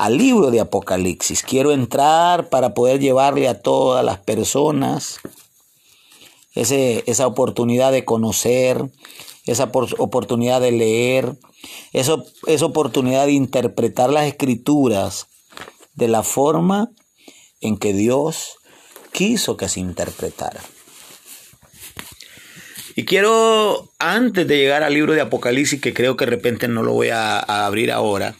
al 0.00 0.16
libro 0.16 0.50
de 0.50 0.60
Apocalipsis. 0.60 1.42
Quiero 1.42 1.72
entrar 1.72 2.48
para 2.48 2.72
poder 2.72 3.00
llevarle 3.00 3.48
a 3.48 3.60
todas 3.60 4.02
las 4.02 4.18
personas 4.18 5.20
esa 6.54 7.26
oportunidad 7.26 7.92
de 7.92 8.06
conocer, 8.06 8.82
esa 9.44 9.70
oportunidad 9.98 10.62
de 10.62 10.72
leer, 10.72 11.34
esa, 11.92 12.16
esa 12.46 12.64
oportunidad 12.64 13.26
de 13.26 13.32
interpretar 13.32 14.08
las 14.08 14.24
escrituras 14.24 15.26
de 15.92 16.08
la 16.08 16.22
forma 16.22 16.90
en 17.60 17.76
que 17.76 17.92
Dios 17.92 18.56
quiso 19.12 19.58
que 19.58 19.68
se 19.68 19.80
interpretara. 19.80 20.62
Y 22.96 23.04
quiero, 23.04 23.90
antes 23.98 24.48
de 24.48 24.56
llegar 24.56 24.82
al 24.82 24.94
libro 24.94 25.12
de 25.12 25.20
Apocalipsis, 25.20 25.78
que 25.78 25.92
creo 25.92 26.16
que 26.16 26.24
de 26.24 26.30
repente 26.30 26.68
no 26.68 26.82
lo 26.82 26.94
voy 26.94 27.10
a 27.10 27.38
abrir 27.38 27.92
ahora, 27.92 28.34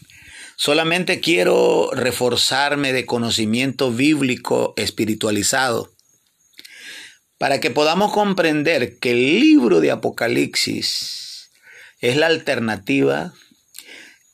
solamente 0.60 1.20
quiero 1.20 1.88
reforzarme 1.94 2.92
de 2.92 3.06
conocimiento 3.06 3.90
bíblico 3.90 4.74
espiritualizado 4.76 5.90
para 7.38 7.60
que 7.60 7.70
podamos 7.70 8.12
comprender 8.12 8.98
que 8.98 9.12
el 9.12 9.40
libro 9.40 9.80
de 9.80 9.90
Apocalipsis 9.90 11.50
es 12.00 12.18
la 12.18 12.26
alternativa, 12.26 13.32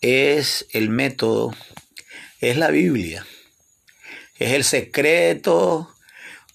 es 0.01 0.67
el 0.73 0.91
método, 0.91 1.55
es 2.41 2.57
la 2.57 2.73
Biblia, 2.73 3.25
es 4.41 4.51
el 4.51 4.65
secreto 4.65 5.95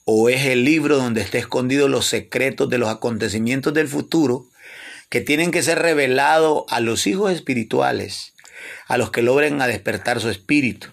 o 0.04 0.28
es 0.28 0.48
el 0.48 0.66
libro 0.66 0.98
donde 0.98 1.22
está 1.22 1.38
escondido 1.38 1.88
los 1.88 2.08
secretos 2.08 2.70
de 2.70 2.78
los 2.78 2.90
acontecimientos 2.90 3.74
del 3.74 3.88
futuro 3.88 4.50
que 5.08 5.22
tienen 5.22 5.52
que 5.52 5.64
ser 5.64 5.80
revelados 5.80 6.66
a 6.68 6.82
los 6.82 7.08
hijos 7.08 7.32
espirituales, 7.32 8.31
a 8.88 8.98
los 8.98 9.12
que 9.12 9.22
logren 9.22 9.62
a 9.62 9.68
despertar 9.68 10.20
su 10.20 10.30
espíritu, 10.30 10.88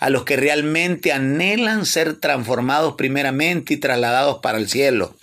a 0.00 0.10
los 0.10 0.24
que 0.24 0.36
realmente 0.36 1.12
anhelan 1.12 1.86
ser 1.86 2.16
transformados 2.16 2.94
primeramente 2.96 3.74
y 3.74 3.76
trasladados 3.76 4.38
para 4.42 4.58
el 4.58 4.68
cielo, 4.68 5.16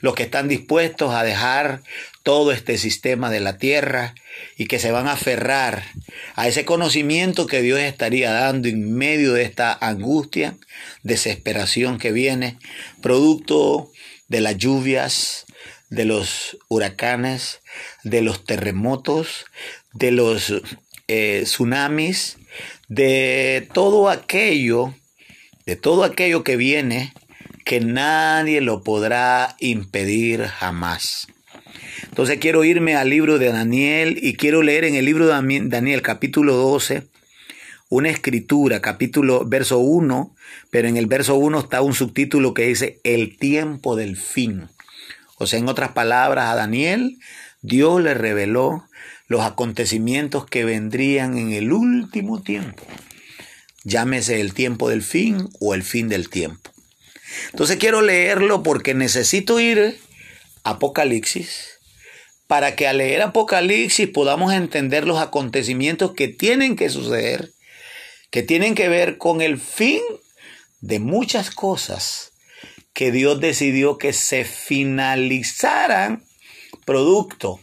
los 0.00 0.14
que 0.14 0.24
están 0.24 0.48
dispuestos 0.48 1.14
a 1.14 1.24
dejar 1.24 1.82
todo 2.22 2.50
este 2.50 2.76
sistema 2.76 3.30
de 3.30 3.38
la 3.38 3.56
tierra 3.56 4.14
y 4.56 4.66
que 4.66 4.80
se 4.80 4.90
van 4.90 5.06
a 5.06 5.12
aferrar 5.12 5.84
a 6.34 6.48
ese 6.48 6.64
conocimiento 6.64 7.46
que 7.46 7.62
Dios 7.62 7.78
estaría 7.78 8.32
dando 8.32 8.68
en 8.68 8.92
medio 8.92 9.32
de 9.32 9.42
esta 9.42 9.72
angustia, 9.80 10.56
desesperación 11.04 11.98
que 11.98 12.10
viene, 12.10 12.58
producto 13.00 13.92
de 14.26 14.40
las 14.40 14.58
lluvias, 14.58 15.46
de 15.88 16.04
los 16.04 16.58
huracanes, 16.68 17.60
de 18.02 18.22
los 18.22 18.44
terremotos, 18.44 19.46
de 19.92 20.10
los 20.10 20.52
eh, 21.08 21.42
tsunamis, 21.44 22.38
de 22.88 23.68
todo 23.72 24.10
aquello, 24.10 24.94
de 25.64 25.76
todo 25.76 26.04
aquello 26.04 26.44
que 26.44 26.56
viene, 26.56 27.12
que 27.64 27.80
nadie 27.80 28.60
lo 28.60 28.82
podrá 28.82 29.56
impedir 29.58 30.46
jamás. 30.46 31.28
Entonces 32.04 32.38
quiero 32.38 32.64
irme 32.64 32.94
al 32.96 33.10
libro 33.10 33.38
de 33.38 33.52
Daniel 33.52 34.18
y 34.22 34.34
quiero 34.34 34.62
leer 34.62 34.84
en 34.84 34.94
el 34.94 35.04
libro 35.04 35.26
de 35.26 35.60
Daniel 35.68 36.02
capítulo 36.02 36.54
12 36.54 37.02
una 37.88 38.08
escritura, 38.08 38.80
capítulo, 38.80 39.44
verso 39.46 39.78
1, 39.78 40.34
pero 40.70 40.88
en 40.88 40.96
el 40.96 41.06
verso 41.06 41.36
1 41.36 41.60
está 41.60 41.82
un 41.82 41.94
subtítulo 41.94 42.52
que 42.52 42.66
dice 42.66 43.00
el 43.04 43.36
tiempo 43.38 43.94
del 43.94 44.16
fin. 44.16 44.68
O 45.38 45.46
sea, 45.46 45.58
en 45.58 45.68
otras 45.68 45.92
palabras, 45.92 46.50
a 46.50 46.56
Daniel 46.56 47.18
Dios 47.62 48.02
le 48.02 48.14
reveló 48.14 48.84
los 49.26 49.42
acontecimientos 49.42 50.46
que 50.46 50.64
vendrían 50.64 51.36
en 51.38 51.52
el 51.52 51.72
último 51.72 52.42
tiempo. 52.42 52.84
Llámese 53.84 54.40
el 54.40 54.54
tiempo 54.54 54.88
del 54.88 55.02
fin 55.02 55.48
o 55.60 55.74
el 55.74 55.82
fin 55.82 56.08
del 56.08 56.28
tiempo. 56.28 56.70
Entonces 57.50 57.76
quiero 57.76 58.02
leerlo 58.02 58.62
porque 58.62 58.94
necesito 58.94 59.60
ir 59.60 59.98
a 60.62 60.70
Apocalipsis 60.70 61.78
para 62.46 62.76
que 62.76 62.86
al 62.86 62.98
leer 62.98 63.22
Apocalipsis 63.22 64.08
podamos 64.08 64.52
entender 64.52 65.06
los 65.06 65.18
acontecimientos 65.18 66.12
que 66.14 66.28
tienen 66.28 66.76
que 66.76 66.88
suceder 66.88 67.52
que 68.30 68.42
tienen 68.42 68.74
que 68.74 68.88
ver 68.88 69.18
con 69.18 69.40
el 69.40 69.58
fin 69.58 70.00
de 70.80 70.98
muchas 71.00 71.50
cosas 71.50 72.32
que 72.92 73.12
Dios 73.12 73.40
decidió 73.40 73.98
que 73.98 74.12
se 74.12 74.44
finalizaran 74.44 76.24
producto 76.84 77.60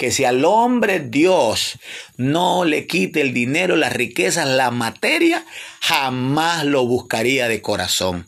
que 0.00 0.12
si 0.12 0.24
al 0.24 0.46
hombre 0.46 0.98
Dios 0.98 1.78
no 2.16 2.64
le 2.64 2.86
quite 2.86 3.20
el 3.20 3.34
dinero, 3.34 3.76
las 3.76 3.92
riquezas, 3.92 4.48
la 4.48 4.70
materia, 4.70 5.44
jamás 5.82 6.64
lo 6.64 6.86
buscaría 6.86 7.48
de 7.48 7.60
corazón 7.60 8.26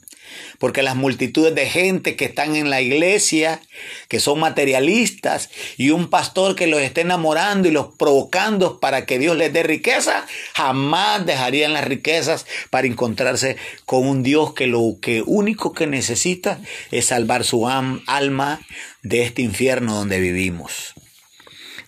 porque 0.59 0.83
las 0.83 0.97
multitudes 0.97 1.55
de 1.55 1.67
gente 1.67 2.15
que 2.15 2.27
están 2.27 2.57
en 2.57 2.69
la 2.69 2.83
iglesia, 2.83 3.63
que 4.09 4.21
son 4.21 4.39
materialistas, 4.39 5.49
y 5.79 5.91
un 5.91 6.09
pastor 6.09 6.57
que 6.57 6.67
los 6.67 6.81
esté 6.81 7.01
enamorando 7.01 7.69
y 7.69 7.71
los 7.71 7.87
provocando 7.97 8.79
para 8.79 9.05
que 9.07 9.19
Dios 9.19 9.37
les 9.37 9.53
dé 9.53 9.63
riqueza, 9.63 10.27
jamás 10.55 11.25
dejarían 11.25 11.73
las 11.73 11.85
riquezas 11.85 12.47
para 12.69 12.87
encontrarse 12.87 13.57
con 13.87 14.07
un 14.07 14.23
Dios 14.23 14.53
que 14.53 14.67
lo 14.67 14.99
que 15.01 15.23
único 15.23 15.73
que 15.73 15.87
necesita 15.87 16.61
es 16.91 17.07
salvar 17.07 17.45
su 17.45 17.67
alma 17.67 18.61
de 19.03 19.23
este 19.23 19.43
infierno 19.43 19.95
donde 19.95 20.21
vivimos. 20.21 20.95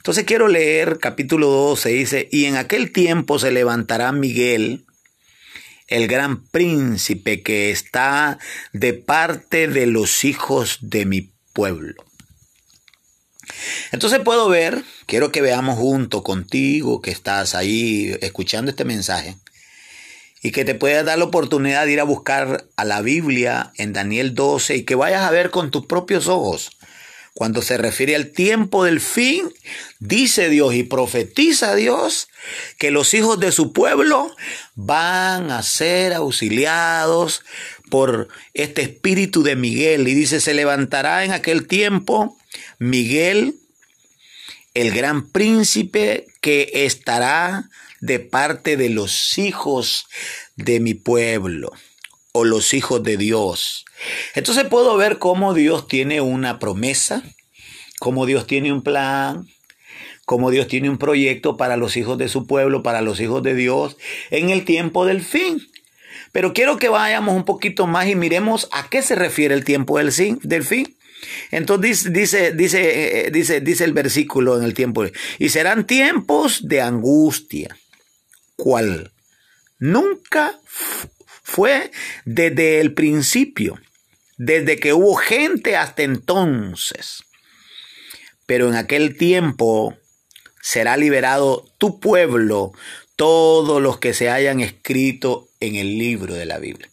Entonces 0.05 0.25
quiero 0.25 0.49
leer 0.49 0.99
capítulo 0.99 1.47
12, 1.47 1.89
dice, 1.89 2.29
y 2.31 2.45
en 2.45 2.57
aquel 2.57 2.93
tiempo 2.93 3.39
se 3.39 3.51
levantará 3.51 4.13
Miguel, 4.13 4.85
el 5.87 6.09
gran 6.09 6.45
príncipe 6.45 7.43
que 7.43 7.71
está 7.71 8.39
de 8.75 8.93
parte 8.93 9.67
de 9.67 9.87
los 9.87 10.25
hijos 10.25 10.77
de 10.83 11.07
mi 11.07 11.33
pueblo. 11.55 12.05
Entonces 13.93 14.21
puedo 14.21 14.51
ver, 14.51 14.85
quiero 15.07 15.33
que 15.33 15.41
veamos 15.41 15.79
junto 15.79 16.23
contigo 16.23 17.01
que 17.01 17.11
estás 17.11 17.55
ahí 17.55 18.15
escuchando 18.21 18.71
este 18.71 18.85
mensaje 18.85 19.39
y 20.43 20.51
que 20.51 20.67
te 20.67 20.75
puedas 20.75 21.07
dar 21.07 21.17
la 21.17 21.25
oportunidad 21.25 21.87
de 21.87 21.93
ir 21.93 22.01
a 22.01 22.05
buscar 22.05 22.67
a 22.77 22.85
la 22.85 23.01
Biblia 23.01 23.73
en 23.79 23.95
Daniel 23.95 24.35
12 24.35 24.77
y 24.77 24.83
que 24.83 24.97
vayas 24.97 25.23
a 25.23 25.31
ver 25.31 25.49
con 25.49 25.71
tus 25.71 25.87
propios 25.87 26.29
ojos 26.29 26.77
cuando 27.35 27.63
se 27.63 27.77
refiere 27.77 28.15
al 28.15 28.29
tiempo 28.29 28.85
del 28.85 29.01
fin, 29.01 29.53
dice 29.99 30.49
Dios 30.49 30.73
y 30.75 30.85
profetiza 30.85 31.75
Dios 31.75 32.29
que 32.79 32.93
los 32.93 33.13
hijos 33.13 33.41
de 33.41 33.51
su 33.51 33.73
pueblo 33.73 34.35
van 34.77 35.51
a 35.51 35.65
ser 35.65 36.13
auxiliados 36.13 37.43
por 37.91 38.29
este 38.55 38.83
espíritu 38.83 39.43
de 39.43 39.57
Miguel. 39.57 40.07
Y 40.07 40.15
dice, 40.15 40.41
se 40.41 40.55
levantará 40.55 41.25
en 41.25 41.33
aquel 41.33 41.67
tiempo 41.67 42.39
Miguel, 42.79 43.57
el 44.75 44.93
gran 44.93 45.29
príncipe 45.29 46.29
que 46.41 46.71
estará 46.73 47.69
de 48.01 48.21
parte 48.21 48.77
de 48.77 48.91
los 48.91 49.39
hijos 49.39 50.07
de 50.57 50.79
mi 50.79 50.95
pueblo 50.95 51.73
o 52.37 52.45
los 52.45 52.75
hijos 52.75 53.03
de 53.05 53.17
Dios. 53.17 53.85
Entonces 54.35 54.65
puedo 54.65 54.97
ver 54.97 55.19
cómo 55.19 55.55
Dios 55.55 55.87
tiene 55.87 56.21
una 56.21 56.59
promesa, 56.59 57.23
cómo 58.01 58.27
Dios 58.27 58.49
tiene 58.49 58.73
un 58.73 58.83
plan, 58.83 59.47
cómo 60.25 60.51
Dios 60.51 60.67
tiene 60.67 60.91
un 60.91 60.99
proyecto 60.99 61.57
para 61.57 61.77
los 61.77 61.97
hijos 61.97 62.19
de 62.19 62.29
su 62.29 62.49
pueblo, 62.49 62.83
para 62.83 63.03
los 63.03 63.21
hijos 63.21 63.45
de 63.45 63.55
Dios, 63.55 63.97
en 64.31 64.51
el 64.51 64.65
tiempo 64.65 65.07
del 65.07 65.23
fin. 65.23 65.63
Pero 66.33 66.53
quiero 66.53 66.77
que 66.77 66.89
vayamos 66.89 67.37
un 67.37 67.45
poquito 67.45 67.87
más 67.87 68.09
y 68.09 68.17
miremos 68.17 68.69
a 68.73 68.91
qué 68.91 69.01
se 69.01 69.15
refiere 69.15 69.55
el 69.55 69.65
tiempo 69.65 69.99
del, 69.99 70.11
del 70.43 70.65
fin. 70.65 70.97
Entonces 71.53 72.13
dice, 72.13 72.51
dice, 72.51 73.31
dice, 73.33 73.61
dice 73.61 73.85
el 73.85 73.93
versículo 73.93 74.59
en 74.59 74.65
el 74.65 74.75
tiempo. 74.75 75.05
Y 75.39 75.51
serán 75.51 75.87
tiempos 75.87 76.67
de 76.67 76.81
angustia, 76.81 77.79
cual 78.57 79.13
nunca 79.79 80.59
fue 81.45 81.93
desde 82.25 82.81
el 82.81 82.95
principio, 82.95 83.79
desde 84.39 84.81
que 84.81 84.95
hubo 84.95 85.15
gente 85.15 85.77
hasta 85.77 86.03
entonces. 86.03 87.23
Pero 88.47 88.69
en 88.69 88.75
aquel 88.75 89.17
tiempo 89.17 89.97
será 90.61 90.97
liberado 90.97 91.71
tu 91.79 92.01
pueblo, 92.01 92.73
todos 93.15 93.81
los 93.81 93.99
que 93.99 94.15
se 94.15 94.31
hayan 94.31 94.61
escrito 94.61 95.49
en 95.61 95.77
el 95.77 95.99
libro 95.99 96.35
de 96.35 96.47
la 96.47 96.59
Biblia. 96.59 96.91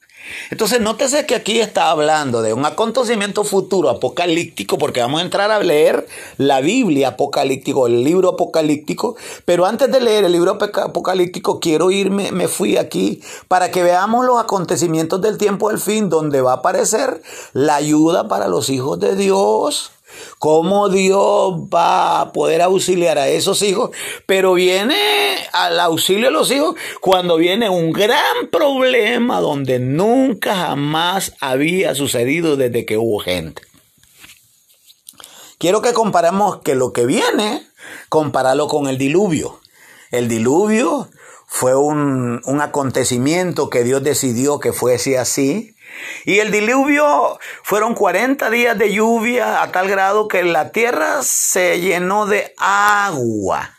Entonces, 0.50 0.82
nótese 0.82 1.26
que 1.26 1.36
aquí 1.36 1.60
está 1.60 1.92
hablando 1.92 2.42
de 2.42 2.54
un 2.54 2.66
acontecimiento 2.66 3.44
futuro 3.44 3.90
apocalíptico, 3.90 4.78
porque 4.78 5.02
vamos 5.02 5.22
a 5.22 5.24
entrar 5.24 5.52
a 5.52 5.60
leer 5.60 6.08
la 6.38 6.62
Biblia 6.62 7.10
apocalíptico, 7.10 7.88
el 7.88 8.04
libro 8.04 8.30
apocalíptico, 8.30 9.16
pero 9.46 9.66
antes 9.66 9.92
de 9.92 10.02
leer 10.02 10.26
el 10.26 10.32
libro 10.32 10.58
apocalíptico, 10.62 11.60
quiero 11.60 11.92
irme, 11.92 12.32
me 12.32 12.48
fui 12.48 12.78
aquí 12.78 13.22
para 13.48 13.72
que 13.72 13.84
veamos 13.84 14.26
los 14.26 14.40
acontecimientos 14.40 15.22
del 15.22 15.38
tiempo 15.38 15.70
del 15.70 15.80
fin, 15.80 16.10
donde 16.10 16.42
va 16.42 16.52
a 16.52 16.56
aparecer 16.56 17.22
la 17.54 17.76
ayuda 17.76 18.28
para 18.28 18.48
los 18.48 18.70
hijos 18.70 19.00
de 19.00 19.16
Dios 19.16 19.92
cómo 20.40 20.90
Dios 20.90 21.54
va 21.74 22.22
a 22.22 22.32
poder 22.32 22.62
auxiliar 22.62 23.18
a 23.18 23.28
esos 23.28 23.62
hijos, 23.62 23.92
pero 24.26 24.54
viene 24.54 24.96
al 25.54 25.80
auxilio 25.80 26.26
de 26.26 26.32
los 26.32 26.52
hijos 26.52 26.76
cuando 27.00 27.38
viene 27.38 27.70
un 27.70 27.92
gran 27.92 28.48
problema 28.52 29.40
donde 29.40 29.80
nunca 29.80 30.56
jamás 30.56 31.34
había 31.40 31.96
sucedido 31.96 32.58
desde 32.58 32.86
que 32.86 32.98
hubo 32.98 33.20
gente. 33.20 33.62
Quiero 35.58 35.82
que 35.82 35.94
comparemos 35.94 36.58
que 36.62 36.74
lo 36.74 36.92
que 36.92 37.06
viene, 37.06 37.68
compararlo 38.10 38.68
con 38.68 38.88
el 38.88 38.98
diluvio. 38.98 39.60
El 40.10 40.28
diluvio 40.28 41.08
fue 41.46 41.76
un, 41.76 42.42
un 42.46 42.62
acontecimiento 42.62 43.70
que 43.70 43.84
Dios 43.84 44.02
decidió 44.02 44.60
que 44.60 44.74
fuese 44.74 45.20
así 45.20 45.76
y 46.26 46.40
el 46.40 46.52
diluvio 46.52 47.40
fueron 47.64 47.96
40 47.96 48.50
días 48.50 48.78
de 48.78 48.94
lluvia 48.94 49.62
a 49.62 49.72
tal 49.72 49.88
grado 49.88 50.28
que 50.28 50.44
la 50.44 50.72
tierra 50.72 51.22
se 51.24 51.80
llenó 51.80 52.26
de 52.26 52.54
agua. 52.58 53.72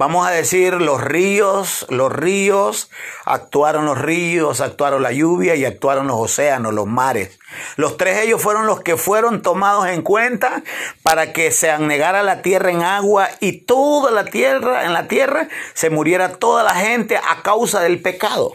Vamos 0.00 0.26
a 0.26 0.30
decir 0.30 0.80
los 0.80 0.98
ríos, 1.04 1.84
los 1.90 2.10
ríos, 2.10 2.90
actuaron 3.26 3.84
los 3.84 3.98
ríos, 3.98 4.62
actuaron 4.62 5.02
la 5.02 5.12
lluvia 5.12 5.56
y 5.56 5.66
actuaron 5.66 6.06
los 6.06 6.16
océanos, 6.16 6.72
los 6.72 6.86
mares. 6.86 7.38
Los 7.76 7.98
tres 7.98 8.16
ellos 8.20 8.40
fueron 8.40 8.64
los 8.64 8.80
que 8.80 8.96
fueron 8.96 9.42
tomados 9.42 9.88
en 9.88 10.00
cuenta 10.00 10.62
para 11.02 11.34
que 11.34 11.50
se 11.50 11.70
anegara 11.70 12.22
la 12.22 12.40
tierra 12.40 12.70
en 12.70 12.80
agua 12.80 13.28
y 13.40 13.66
toda 13.66 14.10
la 14.10 14.24
tierra, 14.24 14.86
en 14.86 14.94
la 14.94 15.06
tierra, 15.06 15.48
se 15.74 15.90
muriera 15.90 16.36
toda 16.36 16.62
la 16.62 16.76
gente 16.76 17.18
a 17.18 17.42
causa 17.42 17.82
del 17.82 18.00
pecado. 18.00 18.54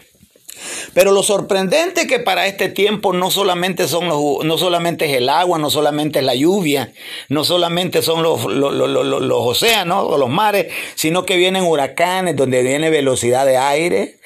Pero 0.94 1.12
lo 1.12 1.22
sorprendente 1.22 2.06
que 2.06 2.18
para 2.18 2.46
este 2.46 2.68
tiempo 2.68 3.12
no 3.12 3.30
solamente 3.30 3.88
son 3.88 4.08
los, 4.08 4.44
no 4.44 4.58
solamente 4.58 5.06
es 5.06 5.16
el 5.16 5.28
agua, 5.28 5.58
no 5.58 5.70
solamente 5.70 6.20
es 6.20 6.24
la 6.24 6.34
lluvia, 6.34 6.92
no 7.28 7.44
solamente 7.44 8.02
son 8.02 8.22
los, 8.22 8.44
los, 8.44 8.72
los 8.74 9.38
océanos 9.38 10.04
o 10.08 10.18
los 10.18 10.30
mares, 10.30 10.72
sino 10.94 11.24
que 11.26 11.36
vienen 11.36 11.64
huracanes 11.64 12.36
donde 12.36 12.62
viene 12.62 12.90
velocidad 12.90 13.46
de 13.46 13.56
aire, 13.56 14.18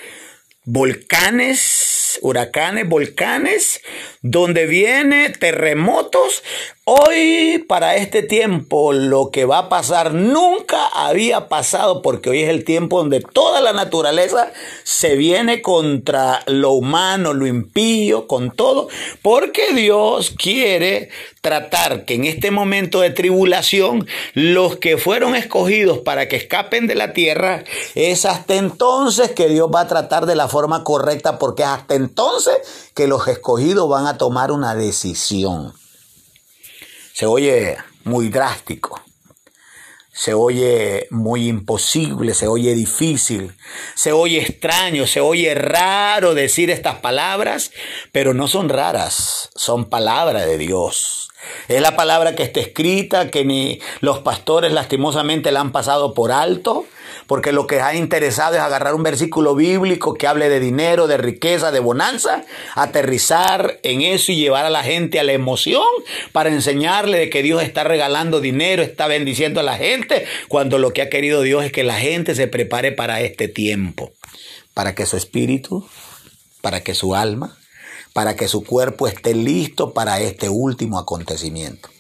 volcanes, 0.65 2.19
huracanes, 2.23 2.89
volcanes, 2.89 3.81
donde 4.23 4.67
viene 4.67 5.31
terremotos 5.31 6.43
Hoy, 6.93 7.65
para 7.69 7.95
este 7.95 8.21
tiempo, 8.25 8.93
lo 8.93 9.31
que 9.31 9.45
va 9.45 9.59
a 9.59 9.69
pasar 9.69 10.13
nunca 10.13 10.89
había 10.89 11.49
pasado 11.49 12.03
porque 12.03 12.31
hoy 12.31 12.43
es 12.43 12.49
el 12.49 12.65
tiempo 12.65 12.99
donde 12.99 13.21
toda 13.21 13.61
la 13.61 13.73
naturaleza 13.73 14.51
se 14.83 15.15
viene 15.15 15.63
contra 15.63 16.43
lo 16.47 16.73
humano, 16.73 17.33
lo 17.33 17.47
impío, 17.47 18.27
con 18.27 18.51
todo, 18.51 18.89
porque 19.23 19.73
Dios 19.73 20.35
quiere 20.37 21.11
tratar 21.41 22.07
que 22.07 22.15
en 22.15 22.25
este 22.25 22.51
momento 22.51 23.03
de 23.03 23.11
tribulación 23.11 24.09
los 24.35 24.79
que 24.79 24.99
fueron 24.99 25.37
escogidos 25.37 25.99
para 25.99 26.27
que 26.27 26.35
escapen 26.35 26.89
de 26.89 26.97
la 26.97 27.13
tierra 27.13 27.63
es 27.95 28.25
hasta 28.25 28.57
entonces 28.57 29.31
que 29.31 29.49
Dios 29.49 29.71
va 29.73 29.83
a 29.83 29.89
tratar 29.89 30.27
de 30.27 30.35
la 30.35 30.49
forma 30.49 30.83
correcta 30.83 31.39
porque 31.39 31.63
es 31.63 31.69
hasta 31.69 31.95
entonces 31.95 32.57
que 32.97 33.07
los 33.07 33.29
escogidos 33.29 33.89
van 33.89 34.09
a 34.09 34.19
tomar 34.19 34.51
una 34.51 34.75
decisión. 34.75 35.80
Se 37.21 37.27
oye 37.27 37.77
muy 38.05 38.31
drástico, 38.31 38.99
se 40.11 40.33
oye 40.33 41.07
muy 41.11 41.49
imposible, 41.49 42.33
se 42.33 42.49
oye 42.49 42.75
difícil, 42.75 43.55
se 43.95 44.13
oye 44.13 44.41
extraño, 44.41 45.07
se 45.07 45.21
oye 45.21 45.55
raro 45.55 46.33
decir 46.33 46.71
estas 46.71 47.01
palabras, 47.01 47.73
pero 48.11 48.33
no 48.33 48.49
son 48.49 48.71
raras, 48.71 49.51
son 49.55 49.91
palabras 49.91 50.47
de 50.47 50.57
Dios. 50.57 51.29
Es 51.69 51.83
la 51.83 51.95
palabra 51.95 52.35
que 52.35 52.43
está 52.43 52.61
escrita, 52.61 53.31
que 53.31 53.45
ni 53.45 53.81
los 54.01 54.21
pastores 54.21 54.73
lastimosamente 54.73 55.53
la 55.53 55.61
han 55.61 55.73
pasado 55.73 56.15
por 56.15 56.33
alto, 56.33 56.87
porque 57.31 57.53
lo 57.53 57.69
que 57.69 57.81
ha 57.81 57.95
interesado 57.95 58.57
es 58.57 58.61
agarrar 58.61 58.93
un 58.93 59.05
versículo 59.05 59.55
bíblico 59.55 60.15
que 60.15 60.27
hable 60.27 60.49
de 60.49 60.59
dinero, 60.59 61.07
de 61.07 61.17
riqueza, 61.17 61.71
de 61.71 61.79
bonanza, 61.79 62.45
aterrizar 62.75 63.79
en 63.85 64.01
eso 64.01 64.33
y 64.33 64.37
llevar 64.37 64.67
a 64.67 64.69
la 64.71 64.83
gente 64.83 65.21
a 65.21 65.23
la 65.23 65.31
emoción 65.31 65.87
para 66.33 66.51
enseñarle 66.51 67.19
de 67.19 67.31
que 67.31 67.45
Dios 67.45 67.63
está 67.63 67.85
regalando 67.85 68.41
dinero, 68.41 68.83
está 68.83 69.07
bendiciendo 69.07 69.61
a 69.61 69.63
la 69.63 69.77
gente, 69.77 70.27
cuando 70.49 70.79
lo 70.79 70.93
que 70.93 71.03
ha 71.03 71.09
querido 71.09 71.43
Dios 71.43 71.65
es 71.65 71.71
que 71.71 71.85
la 71.85 72.01
gente 72.01 72.35
se 72.35 72.49
prepare 72.49 72.91
para 72.91 73.21
este 73.21 73.47
tiempo, 73.47 74.11
para 74.75 74.97
que 74.97 75.07
su 75.07 75.17
espíritu, 75.17 75.89
para 76.63 76.83
que 76.83 76.97
su 76.97 77.15
alma, 77.15 77.57
para 78.13 78.35
que 78.35 78.49
su 78.49 78.65
cuerpo 78.65 79.07
esté 79.07 79.37
listo 79.37 79.93
para 79.93 80.19
este 80.19 80.49
último 80.49 80.99
acontecimiento. 80.99 81.91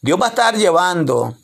Dios 0.00 0.18
va 0.18 0.28
a 0.28 0.30
estar 0.30 0.56
llevando 0.56 1.36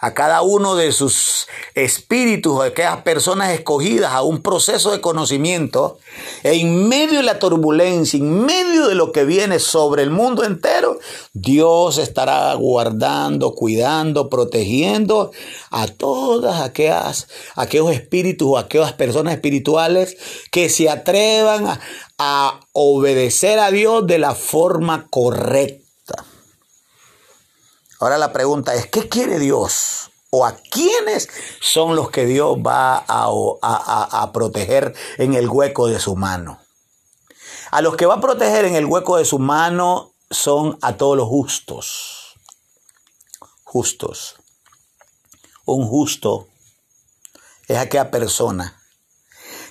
a 0.00 0.14
cada 0.14 0.42
uno 0.42 0.76
de 0.76 0.92
sus 0.92 1.48
espíritus, 1.74 2.60
a 2.60 2.66
aquellas 2.66 3.02
personas 3.02 3.50
escogidas, 3.50 4.12
a 4.12 4.22
un 4.22 4.42
proceso 4.42 4.92
de 4.92 5.00
conocimiento, 5.00 5.98
en 6.44 6.88
medio 6.88 7.16
de 7.16 7.24
la 7.24 7.40
turbulencia, 7.40 8.18
en 8.18 8.44
medio 8.44 8.86
de 8.86 8.94
lo 8.94 9.10
que 9.10 9.24
viene 9.24 9.58
sobre 9.58 10.02
el 10.02 10.10
mundo 10.10 10.44
entero, 10.44 10.98
Dios 11.32 11.98
estará 11.98 12.54
guardando, 12.54 13.54
cuidando, 13.54 14.28
protegiendo 14.28 15.32
a 15.70 15.88
todas 15.88 16.60
aquellas, 16.60 17.26
aquellos 17.56 17.90
espíritus 17.92 18.48
o 18.48 18.58
aquellas 18.58 18.92
personas 18.92 19.34
espirituales 19.34 20.16
que 20.52 20.68
se 20.68 20.88
atrevan 20.88 21.66
a, 21.66 21.80
a 22.18 22.60
obedecer 22.72 23.58
a 23.58 23.72
Dios 23.72 24.06
de 24.06 24.18
la 24.18 24.36
forma 24.36 25.08
correcta. 25.10 25.87
Ahora 28.00 28.16
la 28.18 28.32
pregunta 28.32 28.74
es, 28.74 28.86
¿qué 28.86 29.08
quiere 29.08 29.38
Dios? 29.38 30.10
¿O 30.30 30.46
a 30.46 30.56
quiénes 30.56 31.28
son 31.60 31.96
los 31.96 32.10
que 32.10 32.26
Dios 32.26 32.58
va 32.58 33.04
a, 33.08 34.30
proteger 34.32 34.94
en 35.16 35.34
el 35.34 35.48
hueco 35.48 35.88
de 35.88 35.98
su 35.98 36.14
mano? 36.14 36.60
A 37.70 37.82
los 37.82 37.96
que 37.96 38.06
va 38.06 38.14
a 38.14 38.20
proteger 38.20 38.66
en 38.66 38.76
el 38.76 38.86
hueco 38.86 39.16
de 39.16 39.24
su 39.24 39.38
mano 39.38 40.12
son 40.30 40.78
a 40.82 40.96
todos 40.96 41.16
los 41.16 41.28
justos. 41.28 42.34
Justos. 43.64 44.36
Un 45.64 45.86
justo 45.86 46.48
es 47.66 47.78
aquella 47.78 48.10
persona 48.10 48.77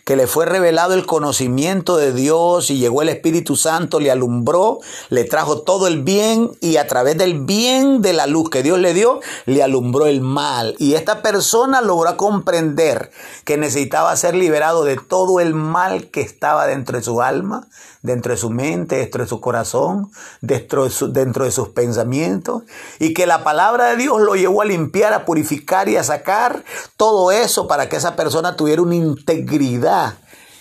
que 0.07 0.15
le 0.15 0.25
fue 0.25 0.45
revelado 0.45 0.93
el 0.93 1.05
conocimiento 1.05 1.97
de 1.97 2.13
Dios 2.13 2.69
y 2.69 2.77
llegó 2.77 3.01
el 3.01 3.09
Espíritu 3.09 3.57
Santo, 3.57 3.99
le 3.99 4.09
alumbró, 4.09 4.79
le 5.09 5.25
trajo 5.25 5.63
todo 5.63 5.85
el 5.85 6.01
bien 6.01 6.49
y 6.61 6.77
a 6.77 6.87
través 6.87 7.17
del 7.17 7.41
bien 7.43 8.01
de 8.01 8.13
la 8.13 8.25
luz 8.25 8.49
que 8.49 8.63
Dios 8.63 8.79
le 8.79 8.93
dio, 8.93 9.19
le 9.45 9.63
alumbró 9.63 10.05
el 10.05 10.21
mal. 10.21 10.77
Y 10.79 10.93
esta 10.93 11.21
persona 11.21 11.81
logró 11.81 12.15
comprender 12.15 13.11
que 13.43 13.57
necesitaba 13.57 14.15
ser 14.15 14.33
liberado 14.33 14.85
de 14.85 14.95
todo 14.95 15.41
el 15.41 15.53
mal 15.53 16.09
que 16.09 16.21
estaba 16.21 16.67
dentro 16.67 16.97
de 16.97 17.03
su 17.03 17.21
alma, 17.21 17.67
dentro 18.01 18.31
de 18.31 18.37
su 18.37 18.49
mente, 18.49 18.97
dentro 18.97 19.23
de 19.23 19.29
su 19.29 19.39
corazón, 19.39 20.11
dentro 20.41 20.85
de, 20.85 21.51
sus 21.51 21.69
pensamientos, 21.69 22.63
y 22.99 23.13
que 23.13 23.25
la 23.25 23.43
palabra 23.43 23.91
de 23.91 23.97
Dios 23.97 24.21
lo 24.21 24.35
llevó 24.35 24.61
a 24.61 24.65
limpiar, 24.65 25.13
a 25.13 25.25
purificar 25.25 25.89
y 25.89 25.97
a 25.97 26.03
sacar 26.03 26.63
todo 26.95 27.31
eso 27.31 27.67
para 27.67 27.89
que 27.89 27.95
esa 27.95 28.15
persona 28.15 28.55
tuviera 28.55 28.81
una 28.81 28.95
integridad. 28.95 30.15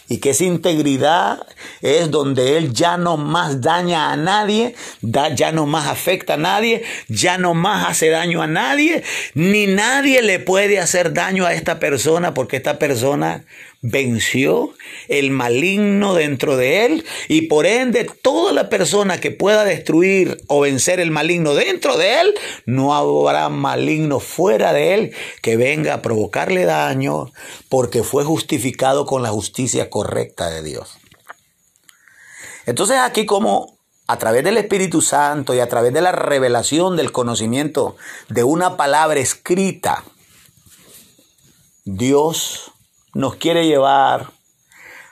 Y 0.08 0.18
que 0.18 0.30
esa 0.30 0.44
integridad 0.44 1.44
es 1.82 2.12
donde 2.12 2.56
él 2.56 2.72
ya 2.72 2.96
no 2.96 3.16
más 3.16 3.60
daña 3.60 4.12
a 4.12 4.16
nadie, 4.16 4.76
ya 5.02 5.50
no 5.50 5.66
más 5.66 5.88
afecta 5.88 6.34
a 6.34 6.36
nadie, 6.36 6.84
ya 7.08 7.38
no 7.38 7.54
más 7.54 7.88
hace 7.88 8.10
daño 8.10 8.40
a 8.40 8.46
nadie, 8.46 9.02
ni 9.34 9.66
nadie 9.66 10.22
le 10.22 10.38
puede 10.38 10.78
hacer 10.78 11.12
daño 11.12 11.44
a 11.44 11.54
esta 11.54 11.80
persona 11.80 12.34
porque 12.34 12.56
esta 12.56 12.78
persona 12.78 13.44
venció 13.82 14.70
el 15.08 15.30
maligno 15.30 16.14
dentro 16.14 16.56
de 16.56 16.86
él 16.86 17.04
y 17.28 17.42
por 17.42 17.66
ende 17.66 18.04
toda 18.22 18.52
la 18.52 18.68
persona 18.68 19.20
que 19.20 19.30
pueda 19.30 19.64
destruir 19.64 20.42
o 20.48 20.60
vencer 20.60 21.00
el 21.00 21.10
maligno 21.10 21.54
dentro 21.54 21.96
de 21.96 22.20
él, 22.20 22.34
no 22.64 22.94
habrá 22.94 23.48
maligno 23.48 24.20
fuera 24.20 24.72
de 24.72 24.94
él 24.94 25.14
que 25.42 25.56
venga 25.56 25.94
a 25.94 26.02
provocarle 26.02 26.64
daño 26.64 27.32
porque 27.68 28.02
fue 28.02 28.24
justificado 28.24 29.06
con 29.06 29.22
la 29.22 29.30
justicia 29.30 29.90
correcta 29.90 30.50
de 30.50 30.62
Dios. 30.62 30.98
Entonces 32.66 32.96
aquí 32.98 33.26
como 33.26 33.76
a 34.08 34.18
través 34.18 34.44
del 34.44 34.56
Espíritu 34.56 35.02
Santo 35.02 35.54
y 35.54 35.60
a 35.60 35.68
través 35.68 35.92
de 35.92 36.00
la 36.00 36.12
revelación 36.12 36.96
del 36.96 37.12
conocimiento 37.12 37.96
de 38.28 38.44
una 38.44 38.76
palabra 38.76 39.18
escrita, 39.18 40.04
Dios 41.84 42.72
nos 43.16 43.36
quiere 43.36 43.66
llevar 43.66 44.26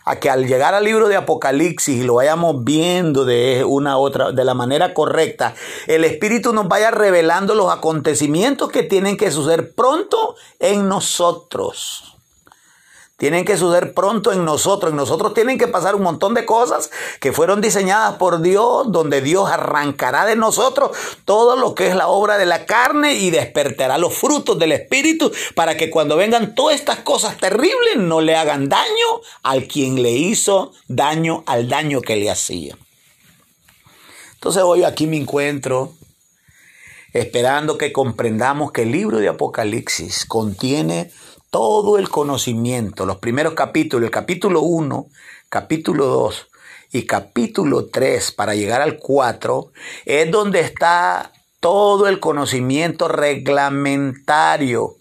a 0.05 0.17
que 0.17 0.29
al 0.29 0.47
llegar 0.47 0.75
al 0.75 0.85
libro 0.85 1.09
de 1.09 1.17
Apocalipsis 1.17 2.03
y 2.03 2.05
lo 2.05 2.15
vayamos 2.15 2.63
viendo 2.63 3.25
de 3.25 3.65
una 3.65 3.97
otra, 3.97 4.33
de 4.33 4.45
la 4.45 4.53
manera 4.53 4.93
correcta, 4.93 5.55
el 5.87 6.05
Espíritu 6.05 6.53
nos 6.53 6.69
vaya 6.69 6.91
revelando 6.91 7.55
los 7.55 7.73
acontecimientos 7.73 8.71
que 8.71 8.83
tienen 8.83 9.17
que 9.17 9.31
suceder 9.31 9.75
pronto 9.75 10.37
en 10.61 10.89
nosotros 10.89 12.14
tienen 13.25 13.47
que 13.47 13.57
suceder 13.57 13.95
pronto 13.95 14.35
en 14.35 14.45
nosotros. 14.45 14.91
En 14.91 14.99
nosotros 14.99 15.33
tienen 15.33 15.57
que 15.57 15.67
pasar 15.67 15.95
un 15.95 16.03
montón 16.03 16.35
de 16.35 16.45
cosas 16.45 16.91
que 17.21 17.33
fueron 17.33 17.63
diseñadas 17.63 18.17
por 18.17 18.43
Dios, 18.43 18.93
donde 18.93 19.23
Dios 19.23 19.49
arrancará 19.49 20.27
de 20.27 20.37
nosotros 20.37 20.95
todo 21.25 21.57
lo 21.57 21.75
que 21.75 21.87
es 21.87 21.97
la 21.97 22.09
obra 22.09 22.37
de 22.37 22.45
la 22.45 22.67
carne 22.67 23.15
y 23.15 23.31
despertará 23.31 23.97
los 23.97 24.13
frutos 24.13 24.59
del 24.59 24.73
Espíritu 24.73 25.33
para 25.55 25.75
que 25.79 25.89
cuando 25.89 26.19
vengan 26.19 26.55
todas 26.55 26.75
estas 26.75 26.99
cosas 26.99 27.39
terribles 27.39 27.97
no 27.97 28.21
le 28.21 28.37
hagan 28.37 28.69
daño 28.69 29.23
al 29.43 29.69
quien 29.69 30.03
le 30.03 30.11
hizo 30.11 30.73
daño 30.89 31.45
al 31.47 31.67
daño 31.67 32.03
que 32.03 32.17
le 32.17 32.31
hacía. 32.31 32.77
Entonces 34.35 34.63
hoy 34.63 34.85
aquí 34.85 35.07
me 35.07 35.17
encuentro 35.17 35.95
esperando 37.15 37.79
que 37.79 37.91
comprendamos 37.91 38.71
que 38.71 38.83
el 38.83 38.93
libro 38.93 39.17
de 39.17 39.29
Apocalipsis 39.29 40.27
contiene 40.27 41.11
todo 41.55 41.99
el 41.99 42.09
conocimiento, 42.09 43.07
los 43.07 43.19
primeros 43.19 43.55
capítulos, 43.55 44.07
el 44.07 44.11
capítulo 44.11 44.63
1, 44.63 45.07
capítulo 45.49 46.07
2 46.07 46.49
y 46.91 47.07
capítulo 47.07 47.87
3 47.87 48.33
para 48.33 48.57
llegar 48.57 48.83
al 48.83 48.99
4, 48.99 49.71
es 50.05 50.29
donde 50.33 50.59
está 50.59 51.31
todo 51.61 52.09
el 52.09 52.19
conocimiento 52.19 53.07
reglamentario, 53.07 54.97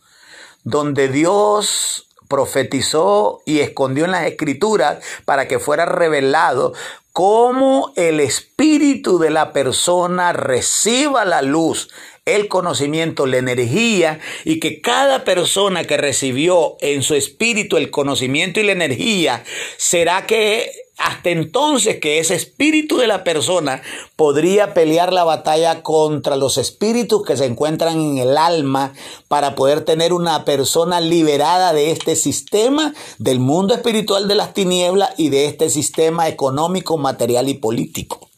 donde 0.63 1.08
Dios 1.08 2.08
profetizó 2.28 3.42
y 3.48 3.62
escondió 3.62 4.06
en 4.06 4.12
las 4.12 4.28
escrituras 4.28 5.04
para 5.26 5.48
que 5.48 5.58
fuera 5.58 5.88
revelado 5.88 6.74
cómo 7.13 7.93
el 7.95 8.19
espíritu 8.19 9.19
de 9.19 9.30
la 9.30 9.54
persona 9.54 10.34
reciba 10.34 11.23
la 11.26 11.43
luz, 11.43 11.89
el 12.26 12.47
conocimiento, 12.47 13.28
la 13.28 13.38
energía 13.38 14.19
y 14.43 14.60
que 14.60 14.82
cada 14.82 15.23
persona 15.23 15.84
que 15.84 15.97
recibió 15.97 16.76
en 16.82 17.04
su 17.04 17.13
espíritu 17.13 17.78
el 17.78 17.91
conocimiento 17.91 18.60
y 18.60 18.63
la 18.63 18.71
energía 18.71 19.43
será 19.78 20.26
que 20.26 20.71
hasta 20.98 21.30
entonces 21.30 22.00
que 22.00 22.20
ese 22.20 22.36
espíritu 22.36 22.98
de 22.98 23.08
la 23.08 23.24
persona 23.24 23.82
podría 24.16 24.74
pelear 24.74 25.12
la 25.12 25.24
batalla 25.24 25.82
contra 25.82 26.36
los 26.36 26.58
espíritus 26.58 27.24
que 27.26 27.36
se 27.36 27.46
encuentran 27.46 28.00
en 28.00 28.18
el 28.20 28.38
alma 28.38 28.94
para 29.28 29.56
poder 29.56 29.84
tener 29.84 30.14
una 30.14 30.46
persona 30.46 31.02
liberada 31.02 31.74
de 31.74 31.92
este 31.92 32.16
sistema 32.16 32.94
del 33.18 33.40
mundo 33.40 33.74
espiritual 33.74 34.28
de 34.28 34.36
las 34.36 34.54
tinieblas 34.54 35.12
y 35.18 35.30
de 35.30 35.48
este 35.48 35.70
sistema 35.70 36.28
económico, 36.28 36.98
material 36.98 37.50
y 37.50 37.56
político. 37.56 38.30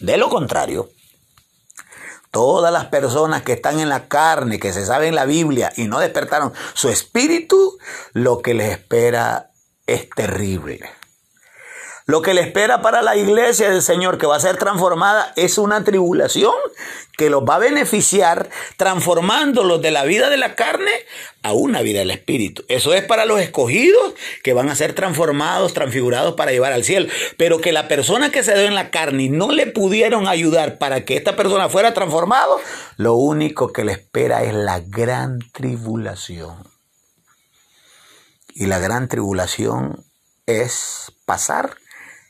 De 0.00 0.16
lo 0.16 0.28
contrario, 0.28 0.90
Todas 2.32 2.72
las 2.72 2.86
personas 2.86 3.42
que 3.42 3.52
están 3.52 3.78
en 3.78 3.90
la 3.90 4.08
carne, 4.08 4.58
que 4.58 4.72
se 4.72 4.86
saben 4.86 5.14
la 5.14 5.26
Biblia 5.26 5.70
y 5.76 5.84
no 5.84 5.98
despertaron 5.98 6.54
su 6.72 6.88
espíritu, 6.88 7.76
lo 8.14 8.40
que 8.40 8.54
les 8.54 8.70
espera 8.70 9.51
es 9.86 10.08
terrible. 10.10 10.90
Lo 12.06 12.20
que 12.20 12.34
le 12.34 12.40
espera 12.40 12.82
para 12.82 13.00
la 13.00 13.16
iglesia 13.16 13.70
del 13.70 13.80
Señor 13.80 14.18
que 14.18 14.26
va 14.26 14.36
a 14.36 14.40
ser 14.40 14.56
transformada 14.56 15.32
es 15.36 15.56
una 15.56 15.84
tribulación 15.84 16.52
que 17.16 17.30
los 17.30 17.44
va 17.44 17.56
a 17.56 17.60
beneficiar 17.60 18.50
transformándolos 18.76 19.80
de 19.80 19.92
la 19.92 20.02
vida 20.02 20.28
de 20.28 20.36
la 20.36 20.56
carne 20.56 20.90
a 21.44 21.52
una 21.52 21.80
vida 21.80 22.00
del 22.00 22.10
Espíritu. 22.10 22.64
Eso 22.66 22.92
es 22.92 23.04
para 23.04 23.24
los 23.24 23.40
escogidos 23.40 24.14
que 24.42 24.52
van 24.52 24.68
a 24.68 24.74
ser 24.74 24.94
transformados, 24.94 25.74
transfigurados 25.74 26.34
para 26.34 26.50
llevar 26.50 26.72
al 26.72 26.82
cielo. 26.82 27.08
Pero 27.36 27.60
que 27.60 27.70
la 27.70 27.86
persona 27.86 28.32
que 28.32 28.42
se 28.42 28.54
dio 28.54 28.64
en 28.64 28.74
la 28.74 28.90
carne 28.90 29.24
y 29.24 29.28
no 29.28 29.52
le 29.52 29.68
pudieron 29.68 30.26
ayudar 30.26 30.78
para 30.78 31.04
que 31.04 31.16
esta 31.16 31.36
persona 31.36 31.68
fuera 31.68 31.94
transformado, 31.94 32.60
lo 32.96 33.14
único 33.14 33.72
que 33.72 33.84
le 33.84 33.92
espera 33.92 34.42
es 34.42 34.54
la 34.54 34.80
gran 34.80 35.38
tribulación. 35.52 36.72
Y 38.54 38.66
la 38.66 38.78
gran 38.78 39.08
tribulación 39.08 40.04
es 40.46 41.12
pasar 41.24 41.76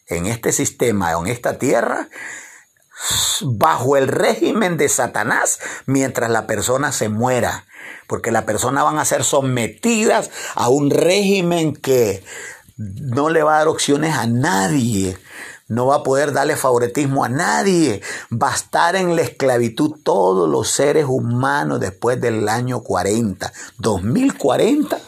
en 0.07 0.27
este 0.27 0.53
sistema, 0.53 1.13
en 1.13 1.27
esta 1.27 1.59
tierra, 1.59 2.09
bajo 3.43 3.97
el 3.97 4.07
régimen 4.07 4.77
de 4.77 4.89
Satanás 4.89 5.59
mientras 5.87 6.31
la 6.31 6.47
persona 6.47 6.93
se 6.93 7.09
muera, 7.09 7.67
porque 8.07 8.31
la 8.31 8.47
persona 8.47 8.85
van 8.85 8.99
a 8.99 9.05
ser 9.05 9.25
sometidas 9.25 10.31
a 10.55 10.69
un 10.69 10.91
régimen 10.91 11.75
que 11.75 12.23
no 12.77 13.29
le 13.29 13.43
va 13.43 13.57
a 13.57 13.59
dar 13.59 13.69
opciones 13.69 14.15
a 14.15 14.27
nadie, 14.27 15.19
no 15.67 15.87
va 15.87 15.97
a 15.97 16.03
poder 16.03 16.33
darle 16.33 16.55
favoritismo 16.55 17.25
a 17.25 17.29
nadie, 17.29 18.01
va 18.31 18.53
a 18.53 18.55
estar 18.55 18.95
en 18.95 19.17
la 19.17 19.23
esclavitud 19.23 20.01
todos 20.05 20.49
los 20.49 20.71
seres 20.71 21.07
humanos 21.09 21.81
después 21.81 22.21
del 22.21 22.49
año 22.49 22.81
40, 22.81 23.53
2040 23.79 24.99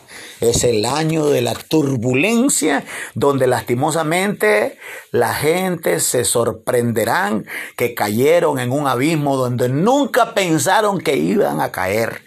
es 0.50 0.64
el 0.64 0.84
año 0.84 1.26
de 1.26 1.42
la 1.42 1.54
turbulencia, 1.54 2.84
donde 3.14 3.46
lastimosamente 3.46 4.78
la 5.10 5.34
gente 5.34 6.00
se 6.00 6.24
sorprenderán 6.24 7.46
que 7.76 7.94
cayeron 7.94 8.58
en 8.58 8.72
un 8.72 8.86
abismo 8.86 9.36
donde 9.36 9.68
nunca 9.68 10.34
pensaron 10.34 11.00
que 11.00 11.16
iban 11.16 11.60
a 11.60 11.72
caer. 11.72 12.22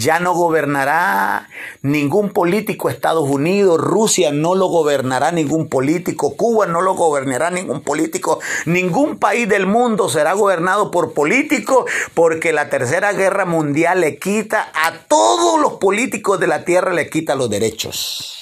Ya 0.00 0.18
no 0.18 0.32
gobernará 0.32 1.46
ningún 1.82 2.30
político 2.30 2.88
Estados 2.88 3.28
Unidos, 3.28 3.78
Rusia 3.78 4.32
no 4.32 4.54
lo 4.54 4.68
gobernará 4.68 5.30
ningún 5.30 5.68
político, 5.68 6.36
Cuba 6.38 6.66
no 6.66 6.80
lo 6.80 6.94
gobernará 6.94 7.50
ningún 7.50 7.82
político, 7.82 8.40
ningún 8.64 9.18
país 9.18 9.46
del 9.46 9.66
mundo 9.66 10.08
será 10.08 10.32
gobernado 10.32 10.90
por 10.90 11.12
políticos 11.12 11.84
porque 12.14 12.54
la 12.54 12.70
tercera 12.70 13.12
guerra 13.12 13.44
mundial 13.44 14.00
le 14.00 14.18
quita 14.18 14.72
a 14.72 15.00
todos 15.06 15.60
los 15.60 15.74
políticos 15.74 16.40
de 16.40 16.46
la 16.46 16.64
tierra, 16.64 16.94
le 16.94 17.10
quita 17.10 17.34
los 17.34 17.50
derechos. 17.50 18.39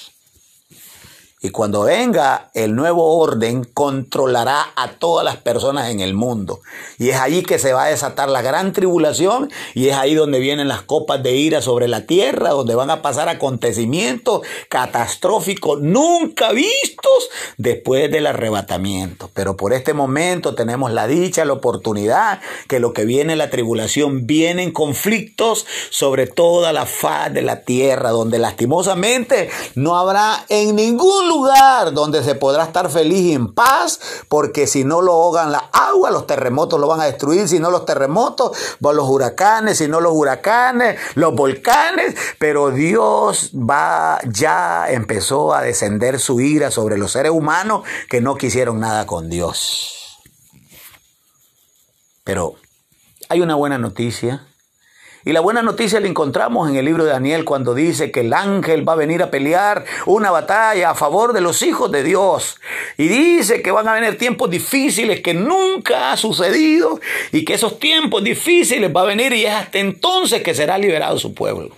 Y 1.41 1.51
cuando 1.51 1.83
venga 1.83 2.51
el 2.53 2.75
nuevo 2.75 3.17
orden, 3.17 3.63
controlará 3.63 4.73
a 4.75 4.89
todas 4.93 5.25
las 5.25 5.37
personas 5.37 5.89
en 5.91 6.01
el 6.01 6.13
mundo. 6.13 6.61
Y 6.99 7.11
es 7.11 7.17
allí 7.17 7.43
que 7.43 7.61
se 7.61 7.73
va 7.73 7.85
a 7.85 7.91
desatar 7.91 8.29
la 8.29 8.43
gran 8.43 8.73
tribulación 8.73 9.49
y 9.75 9.89
es 9.89 9.95
ahí 9.95 10.15
donde 10.15 10.41
vienen 10.41 10.67
las 10.67 10.83
copas 10.83 11.23
de 11.23 11.37
ira 11.37 11.63
sobre 11.63 11.87
la 11.87 12.07
tierra, 12.07 12.51
donde 12.51 12.75
van 12.75 12.91
a 12.91 13.03
pasar 13.03 13.29
acontecimientos 13.29 14.43
catastróficos 14.69 15.81
nunca 15.81 16.51
vistos 16.51 17.31
después 17.57 18.11
del 18.11 18.27
arrebatamiento. 18.27 19.31
Pero 19.33 19.57
por 19.57 19.73
este 19.73 19.95
momento 19.95 20.57
tenemos 20.57 20.91
la 20.91 21.07
dicha, 21.07 21.45
la 21.45 21.53
oportunidad, 21.53 22.41
que 22.67 22.81
lo 22.81 22.93
que 22.93 23.05
viene 23.05 23.37
la 23.37 23.49
tribulación, 23.49 24.27
vienen 24.27 24.73
conflictos 24.73 25.67
sobre 25.91 26.27
toda 26.27 26.73
la 26.73 26.85
faz 26.85 27.33
de 27.33 27.43
la 27.43 27.61
tierra, 27.61 28.11
donde 28.11 28.41
lastimosamente 28.41 29.51
no 29.77 29.97
habrá 29.97 30.45
en 30.49 30.75
ningún 30.75 31.28
lugar 31.29 31.93
donde 31.93 32.23
se 32.23 32.35
podrá 32.35 32.65
estar 32.65 32.91
feliz 32.91 33.21
y 33.21 33.33
en 33.35 33.55
paz, 33.55 34.01
porque 34.29 34.67
si 34.67 34.85
no 34.85 35.03
lo 35.03 35.13
ahogan 35.13 35.53
la 35.53 35.71
agua, 35.73 36.11
los 36.11 36.27
terremotos 36.27 36.81
lo 36.81 36.89
van 36.89 37.01
a 37.01 37.05
destruir, 37.05 37.49
si 37.49 37.61
no 37.61 37.71
los 37.71 37.85
terremotos, 37.85 38.57
los 38.81 39.09
huracanes, 39.09 39.79
si 39.79 39.89
no 39.89 40.01
los 40.01 40.13
huracanes, 40.13 40.99
los 41.15 41.35
volcanes, 41.35 42.17
pero 42.39 42.71
Dios 42.71 43.53
va, 43.55 44.19
ya 44.25 44.91
empezó 44.91 45.55
a 45.55 45.63
descender 45.63 46.19
su 46.19 46.41
ira 46.41 46.71
sobre 46.71 46.99
los 46.99 47.13
seres 47.13 47.33
humanos 47.33 47.83
que 48.09 48.21
no 48.21 48.37
quisieron 48.37 48.81
nada 48.81 49.07
con 49.07 49.29
Dios. 49.29 50.19
Pero 52.25 52.57
hay 53.29 53.41
una 53.41 53.55
buena 53.55 53.79
noticia 53.79 54.48
y 55.25 55.33
la 55.33 55.41
buena 55.41 55.63
noticia 55.63 56.01
la 56.01 56.07
encontramos 56.07 56.71
en 56.71 56.77
el 56.77 56.85
libro 56.85 57.05
de 57.05 57.11
Daniel 57.11 57.45
cuando 57.45 57.75
dice 57.75 58.11
que 58.11 58.21
el 58.21 58.33
ángel 58.33 58.89
va 58.89 58.93
a 58.93 58.97
venir 58.97 59.23
a 59.23 59.31
pelear 59.31 59.85
una 60.07 60.31
batalla 60.31 60.91
a 60.91 60.95
favor 60.95 61.33
de 61.33 61.41
los 61.41 61.63
hijos 61.63 61.91
de 61.91 62.03
Dios. 62.03 62.61
Y 62.97 63.09
dice 63.09 63.61
que 63.61 63.71
van 63.71 63.89
a 63.89 63.95
venir 63.95 64.17
tiempos 64.17 64.49
difíciles 64.49 65.21
que 65.21 65.35
nunca 65.35 66.13
ha 66.13 66.17
sucedido 66.17 67.01
y 67.33 67.45
que 67.45 67.55
esos 67.55 67.79
tiempos 67.79 68.23
difíciles 68.23 68.95
va 68.95 69.03
a 69.03 69.07
venir 69.07 69.33
y 69.33 69.45
es 69.45 69.53
hasta 69.53 69.79
entonces 69.79 70.43
que 70.43 70.55
será 70.55 70.79
liberado 70.79 71.19
su 71.19 71.35
pueblo. 71.35 71.75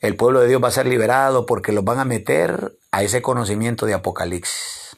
El 0.00 0.16
pueblo 0.16 0.40
de 0.40 0.48
Dios 0.48 0.62
va 0.62 0.68
a 0.68 0.72
ser 0.72 0.86
liberado 0.86 1.46
porque 1.46 1.70
los 1.70 1.84
van 1.84 2.00
a 2.00 2.04
meter 2.04 2.76
a 2.90 3.04
ese 3.04 3.22
conocimiento 3.22 3.86
de 3.86 3.94
Apocalipsis. 3.94 4.96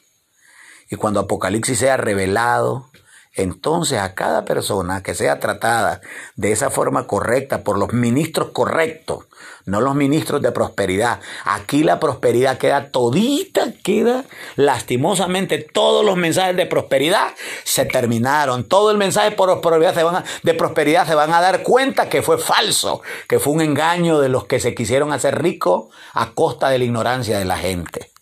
Y 0.89 0.95
cuando 0.95 1.19
Apocalipsis 1.19 1.77
sea 1.77 1.97
revelado, 1.97 2.89
entonces 3.35 3.99
a 3.99 4.15
cada 4.15 4.45
persona 4.45 5.03
que 5.03 5.13
sea 5.13 5.39
tratada 5.39 6.01
de 6.35 6.51
esa 6.51 6.69
forma 6.69 7.05
correcta 7.05 7.63
por 7.63 7.77
los 7.77 7.93
ministros 7.93 8.49
correctos, 8.51 9.25
no 9.65 9.81
los 9.81 9.95
ministros 9.95 10.41
de 10.41 10.51
prosperidad. 10.51 11.19
Aquí 11.43 11.83
la 11.83 11.99
prosperidad 11.99 12.57
queda 12.57 12.91
todita, 12.91 13.73
queda 13.83 14.23
lastimosamente 14.55 15.57
todos 15.57 16.05
los 16.05 16.17
mensajes 16.17 16.55
de 16.55 16.65
prosperidad 16.65 17.33
se 17.63 17.85
terminaron. 17.85 18.63
Todo 18.63 18.91
el 18.91 18.97
mensaje 18.97 19.31
de 19.31 19.35
prosperidad 19.35 19.93
se 19.93 20.03
van 20.03 20.15
a, 20.17 20.23
de 20.43 20.53
prosperidad 20.53 21.07
se 21.07 21.15
van 21.15 21.33
a 21.33 21.41
dar 21.41 21.63
cuenta 21.63 22.09
que 22.09 22.21
fue 22.21 22.37
falso, 22.37 23.01
que 23.27 23.39
fue 23.39 23.53
un 23.53 23.61
engaño 23.61 24.19
de 24.19 24.29
los 24.29 24.45
que 24.45 24.59
se 24.59 24.75
quisieron 24.75 25.11
hacer 25.11 25.41
ricos 25.41 25.85
a 26.13 26.31
costa 26.31 26.69
de 26.69 26.79
la 26.79 26.85
ignorancia 26.85 27.37
de 27.39 27.45
la 27.45 27.57
gente. 27.57 28.14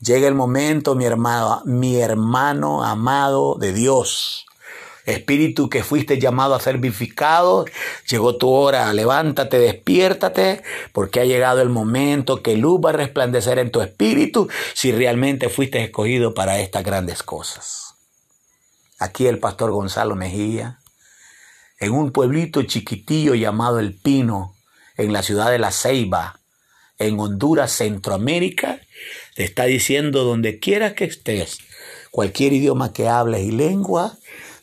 Llega 0.00 0.28
el 0.28 0.34
momento, 0.34 0.94
mi 0.94 1.04
hermano, 1.04 1.62
mi 1.64 2.00
hermano 2.00 2.84
amado 2.84 3.56
de 3.56 3.72
Dios. 3.72 4.46
Espíritu 5.06 5.68
que 5.68 5.82
fuiste 5.82 6.18
llamado 6.18 6.54
a 6.54 6.60
ser 6.60 6.78
vivificado, 6.78 7.66
llegó 8.08 8.36
tu 8.36 8.48
hora, 8.50 8.92
levántate, 8.94 9.58
despiértate, 9.58 10.62
porque 10.92 11.20
ha 11.20 11.24
llegado 11.24 11.60
el 11.60 11.68
momento 11.68 12.42
que 12.42 12.56
luz 12.56 12.80
va 12.82 12.90
a 12.90 12.94
resplandecer 12.94 13.58
en 13.58 13.70
tu 13.70 13.82
espíritu 13.82 14.48
si 14.72 14.92
realmente 14.92 15.50
fuiste 15.50 15.82
escogido 15.84 16.32
para 16.32 16.58
estas 16.58 16.84
grandes 16.84 17.22
cosas. 17.22 17.94
Aquí 18.98 19.26
el 19.26 19.38
pastor 19.38 19.72
Gonzalo 19.72 20.16
Mejía, 20.16 20.78
en 21.78 21.92
un 21.92 22.10
pueblito 22.10 22.62
chiquitillo 22.62 23.34
llamado 23.34 23.78
El 23.78 23.94
Pino, 23.94 24.54
en 24.96 25.12
la 25.12 25.22
ciudad 25.22 25.50
de 25.50 25.58
La 25.58 25.70
Ceiba, 25.70 26.40
en 27.06 27.18
Honduras, 27.20 27.72
Centroamérica, 27.72 28.80
te 29.34 29.44
está 29.44 29.64
diciendo 29.64 30.24
donde 30.24 30.58
quiera 30.58 30.94
que 30.94 31.04
estés, 31.04 31.58
cualquier 32.10 32.52
idioma 32.52 32.92
que 32.92 33.08
hables 33.08 33.42
y 33.42 33.50
lengua, 33.50 34.18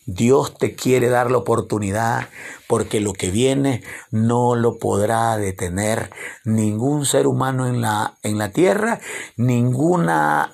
Dios 0.06 0.58
te 0.58 0.76
quiere 0.76 1.10
dar 1.10 1.30
la 1.30 1.38
oportunidad 1.38 2.28
porque 2.68 3.02
lo 3.02 3.14
que 3.14 3.30
viene 3.30 3.84
no 4.10 4.56
lo 4.56 4.78
podrá 4.78 5.38
detener 5.38 6.10
ningún 6.44 7.06
ser 7.06 7.28
humano 7.28 7.68
en 7.68 7.82
la, 7.82 8.18
en 8.24 8.38
la 8.38 8.52
tierra, 8.52 9.00
ninguna 9.38 10.54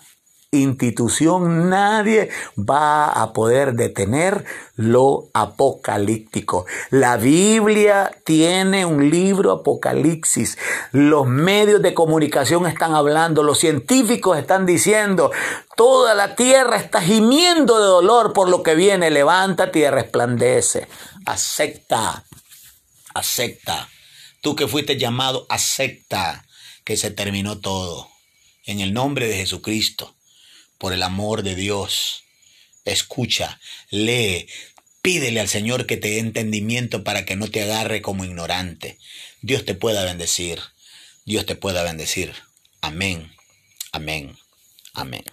institución, 0.52 1.70
nadie 1.70 2.30
va 2.58 3.08
a 3.08 3.34
poder 3.34 3.74
detener 3.74 4.46
lo 4.76 5.30
apocalíptico. 5.34 6.66
La 6.90 7.18
Biblia 7.18 8.12
tiene 8.24 8.86
un 8.86 9.10
libro 9.10 9.52
apocalipsis. 9.52 10.58
Los 10.94 11.28
medios 11.28 11.82
de 11.82 11.94
comunicación 11.94 12.66
están 12.66 12.94
hablando, 12.94 13.44
los 13.44 13.60
científicos 13.60 14.38
están 14.38 14.66
diciendo, 14.66 15.32
toda 15.76 16.16
la 16.16 16.36
tierra 16.36 16.78
está 16.78 17.02
gimiendo 17.02 17.80
de 17.80 17.88
dolor 17.88 18.32
por 18.32 18.48
lo 18.48 18.64
que 18.64 18.76
viene. 18.76 19.10
Levántate 19.10 19.80
y 19.80 19.90
resplandece. 19.90 20.88
Acepta, 21.26 22.24
acepta. 23.14 23.90
Tú 24.40 24.56
que 24.56 24.68
fuiste 24.68 24.98
llamado, 24.98 25.46
acepta 25.50 26.46
que 26.86 26.96
se 26.96 27.12
terminó 27.12 27.60
todo. 27.60 28.08
En 28.64 28.80
el 28.80 28.94
nombre 28.94 29.28
de 29.28 29.38
Jesucristo 29.38 30.17
por 30.78 30.94
el 30.94 31.04
amor 31.04 31.44
de 31.44 31.56
Dios. 31.56 32.24
Escucha, 32.86 33.60
lee, 33.90 34.48
pídele 35.02 35.40
al 35.40 35.50
Señor 35.50 35.86
que 35.86 35.98
te 35.98 36.10
dé 36.10 36.20
entendimiento 36.20 37.04
para 37.04 37.26
que 37.26 37.36
no 37.36 37.48
te 37.50 37.64
agarre 37.64 38.02
como 38.02 38.26
ignorante. 38.26 38.98
Dios 39.42 39.66
te 39.66 39.74
pueda 39.74 40.04
bendecir. 40.04 40.60
Dios 41.26 41.46
te 41.46 41.56
pueda 41.56 41.84
bendecir. 41.84 42.34
Amén. 42.82 43.32
Amén. 43.92 44.38
Amén. 44.94 45.24